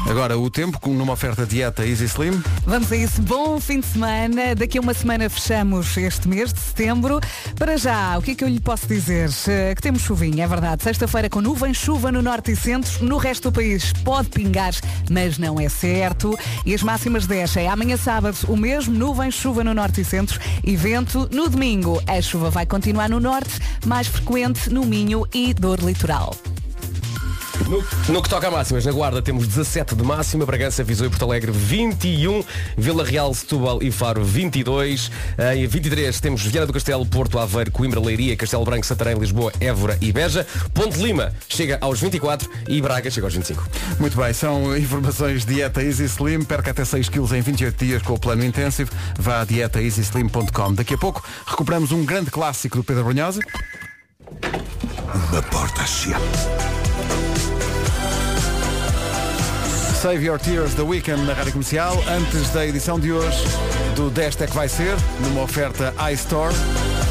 [0.10, 2.42] Agora o tempo, numa oferta dieta Easy Slim.
[2.66, 3.22] Vamos a isso.
[3.22, 4.56] Bom fim de semana.
[4.56, 7.20] Daqui a uma semana fechamos este mês de setembro.
[7.58, 9.30] Para já, o que é que eu lhe posso dizer?
[9.48, 10.82] Eh, Que temos chuvinha, é verdade.
[10.82, 13.04] Sexta-feira com nuvens, chuva no norte e centro.
[13.04, 14.74] No resto do país pode pingar,
[15.12, 16.40] mas não é certo.
[16.66, 17.68] E as máximas descem.
[17.68, 21.28] Amanhã sábado, o mesmo, nuvens, chuva no norte e centro e vento.
[21.34, 26.34] No domingo, a chuva vai continuar no norte, mais frequente no Minho e dor litoral.
[27.68, 31.10] No, no que toca a máximas, na Guarda temos 17 de máxima, Bragança, Viseu e
[31.10, 32.44] Porto Alegre 21,
[32.78, 35.12] Vila Real, Setúbal e Faro 22,
[35.56, 39.98] em 23 temos Viana do Castelo, Porto, Aveiro, Coimbra, Leiria, Castelo Branco, Santarém, Lisboa, Évora
[40.02, 43.68] e Beja, Ponte Lima chega aos 24 e Braga chega aos 25.
[44.00, 46.44] Muito bem, são informações dieta Easy Slim.
[46.44, 48.92] Perca até 6 quilos em 28 dias com o plano intensivo.
[49.18, 50.74] Vá a dietaeasyslim.com.
[50.74, 53.42] Daqui a pouco recuperamos um grande clássico do Pedro Brunhosa.
[55.32, 56.97] Uma porta se abre.
[60.02, 61.96] Save Your Tears da Weekend na Rádio Comercial.
[62.08, 63.38] Antes da edição de hoje
[63.96, 66.54] do Desta é que vai ser, numa oferta iStore.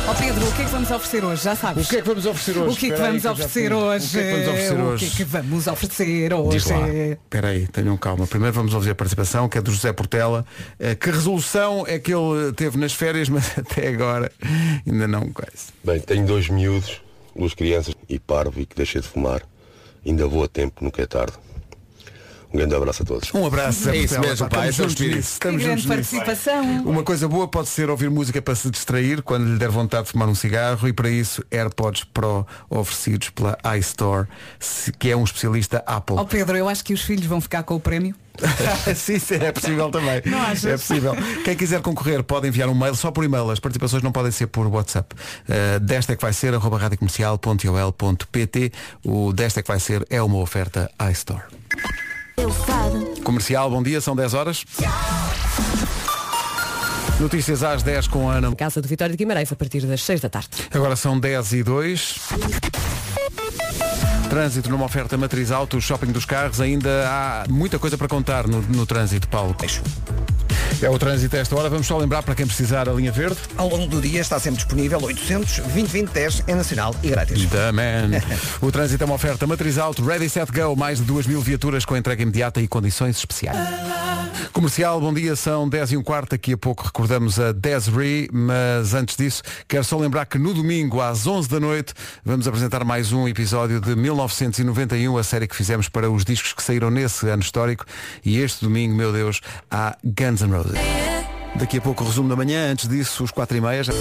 [0.09, 1.43] Ó Pedro, o que é que vamos oferecer hoje?
[1.43, 1.87] Já sabes.
[1.87, 2.73] O que é que vamos oferecer hoje?
[2.75, 4.07] O que é que vamos oferecer hoje?
[4.07, 5.07] O que é que vamos oferecer O hoje?
[5.07, 6.57] que é que vamos oferecer hoje?
[7.25, 8.27] Espera aí, tenham calma.
[8.27, 10.47] Primeiro vamos ouvir a participação, que é do José Portela.
[10.79, 14.31] Eh, Que resolução é que ele teve nas férias, mas até agora
[14.87, 15.73] ainda não conhece.
[15.83, 17.03] Bem, tenho dois miúdos,
[17.35, 19.43] duas crianças e parvo e que deixei de fumar.
[20.07, 21.33] Ainda vou a tempo, nunca é tarde.
[22.53, 23.35] Um grande abraço a todos.
[23.35, 26.17] Um abraço, É isso mesmo, Pá, pá, estamos é juntos nisso, estamos grande juntos nisso.
[26.17, 26.83] participação.
[26.85, 30.13] Uma coisa boa pode ser ouvir música para se distrair quando lhe der vontade de
[30.13, 34.27] fumar um cigarro e para isso AirPods Pro oferecidos pela iStore,
[34.99, 36.17] que é um especialista Apple.
[36.17, 38.15] Ó Pedro, eu acho que os filhos vão ficar com o prémio.
[38.95, 40.23] sim, sim, é possível também.
[40.27, 40.65] Não achas?
[40.67, 41.15] É possível.
[41.45, 43.51] Quem quiser concorrer pode enviar um mail só por e-mail.
[43.51, 45.15] As participações não podem ser por WhatsApp.
[45.49, 48.73] Uh, desta é que vai ser arroba radiocomercial.ol.pt
[49.05, 51.43] O desta é que vai ser é uma oferta iStore.
[53.25, 54.65] Comercial, bom dia, são 10 horas.
[57.19, 58.55] Notícias às 10 com a Ana.
[58.55, 60.49] Casa de Vitória de Guimarães a partir das 6 da tarde.
[60.73, 62.15] Agora são 10 e 2.
[64.29, 68.61] Trânsito numa oferta matriz auto, shopping dos carros, ainda há muita coisa para contar no,
[68.63, 69.57] no trânsito, Paulo.
[70.83, 71.71] É o trânsito a esta hora.
[71.71, 73.37] Vamos só lembrar para quem precisar a linha verde.
[73.57, 77.45] Ao longo do dia está sempre disponível 800 2010 é nacional e grátis.
[77.73, 78.11] Man.
[78.61, 81.85] O trânsito é uma oferta matriz auto, ready, set, go, mais de 2 mil viaturas
[81.85, 83.57] com entrega imediata e condições especiais.
[84.53, 88.95] Comercial, bom dia, são 10 e um quarto, daqui a pouco recordamos a Desiree, mas
[88.95, 91.93] antes disso, quero só lembrar que no domingo às 11 da noite
[92.25, 96.63] vamos apresentar mais um episódio de 1991, a série que fizemos para os discos que
[96.63, 97.85] saíram nesse ano histórico
[98.25, 100.66] e este domingo, meu Deus, há Guns N' Roses.
[101.57, 103.83] Daqui a pouco o resumo da manhã, antes disso os 4 e meia.
[103.83, 103.93] já-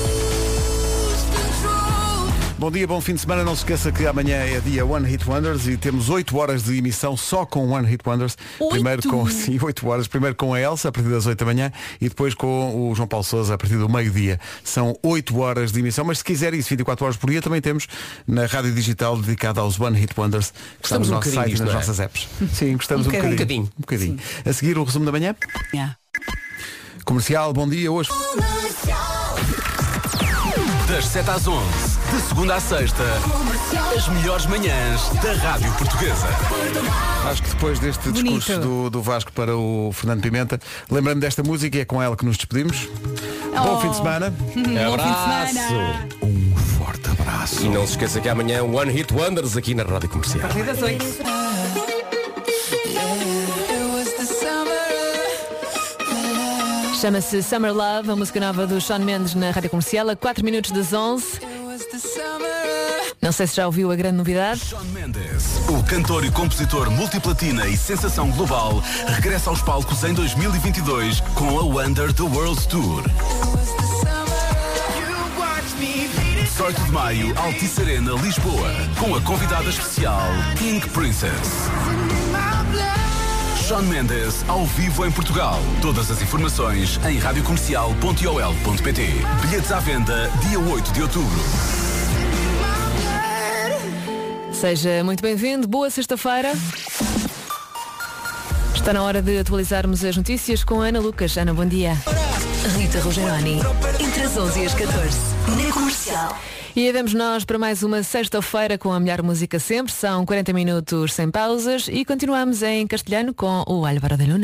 [2.58, 3.44] Bom dia, bom fim de semana.
[3.44, 6.78] Não se esqueça que amanhã é dia One Hit Wonders e temos 8 horas de
[6.78, 8.38] emissão só com One Hit Wonders.
[8.70, 10.08] Primeiro com, sim, 8 horas.
[10.08, 13.08] Primeiro com a Elsa a partir das 8 da manhã e depois com o João
[13.10, 14.40] Paulo Sousa a partir do meio-dia.
[14.64, 17.88] São 8 horas de emissão, mas se quiser isso 24 horas por dia também temos
[18.26, 20.58] na rádio digital dedicada aos One Hit Wonders que
[20.88, 21.74] está Gostamos no um nosso site e nas é?
[21.74, 22.28] nossas apps.
[22.54, 23.36] Sim, gostamos Um um, bocadinho.
[23.36, 23.64] bocadinho.
[23.64, 24.18] Um bocadinho.
[24.46, 25.36] A seguir o resumo da manhã.
[25.74, 25.98] Yeah.
[27.06, 27.92] Comercial, bom dia.
[27.92, 28.10] Hoje.
[30.88, 31.64] Das 7 às 11,
[32.14, 33.04] de segunda à sexta,
[33.96, 36.28] as melhores manhãs da Rádio Portuguesa.
[37.30, 41.78] Acho que depois deste discurso do, do Vasco para o Fernando Pimenta, lembrando desta música
[41.78, 42.88] e é com ela que nos despedimos.
[43.52, 43.82] Bom Oh.
[43.82, 44.30] fim de semana.
[44.32, 46.08] Bom fim de semana.
[46.22, 47.66] Um forte abraço.
[47.66, 50.44] E não se esqueça que amanhã One Hit Wonders aqui na Rádio Comercial.
[50.46, 51.04] A partir das 8.
[57.06, 60.72] Chama-se Summer Love, a música nova do Sean Mendes na Rádio Comercial, a 4 minutos
[60.72, 61.40] das 11.
[63.22, 64.62] Não sei se já ouviu a grande novidade.
[64.62, 71.20] Shawn Mendes, o cantor e compositor multiplatina e sensação global, regressa aos palcos em 2022
[71.36, 73.04] com a Wonder the World Tour.
[76.56, 80.24] 18 de maio, Altice Arena, Lisboa, com a convidada especial
[80.58, 81.70] Pink Princess.
[83.68, 85.58] Shawn Mendes, ao vivo em Portugal.
[85.82, 89.08] Todas as informações em radiocomercial.ol.pt.
[89.42, 91.40] Bilhetes à venda, dia 8 de outubro.
[94.52, 96.54] Seja muito bem-vindo, boa sexta-feira.
[98.76, 101.36] Está na hora de atualizarmos as notícias com a Ana Lucas.
[101.36, 101.98] Ana, bom dia.
[102.78, 103.62] Rita Rogeroni,
[104.00, 105.18] entre as 11 e as 14,
[105.58, 106.38] na comercial.
[106.76, 109.94] E vamos nós para mais uma sexta-feira com a melhor música sempre.
[109.94, 114.44] São 40 minutos sem pausas e continuamos em castelhano com o Álvaro de Luna.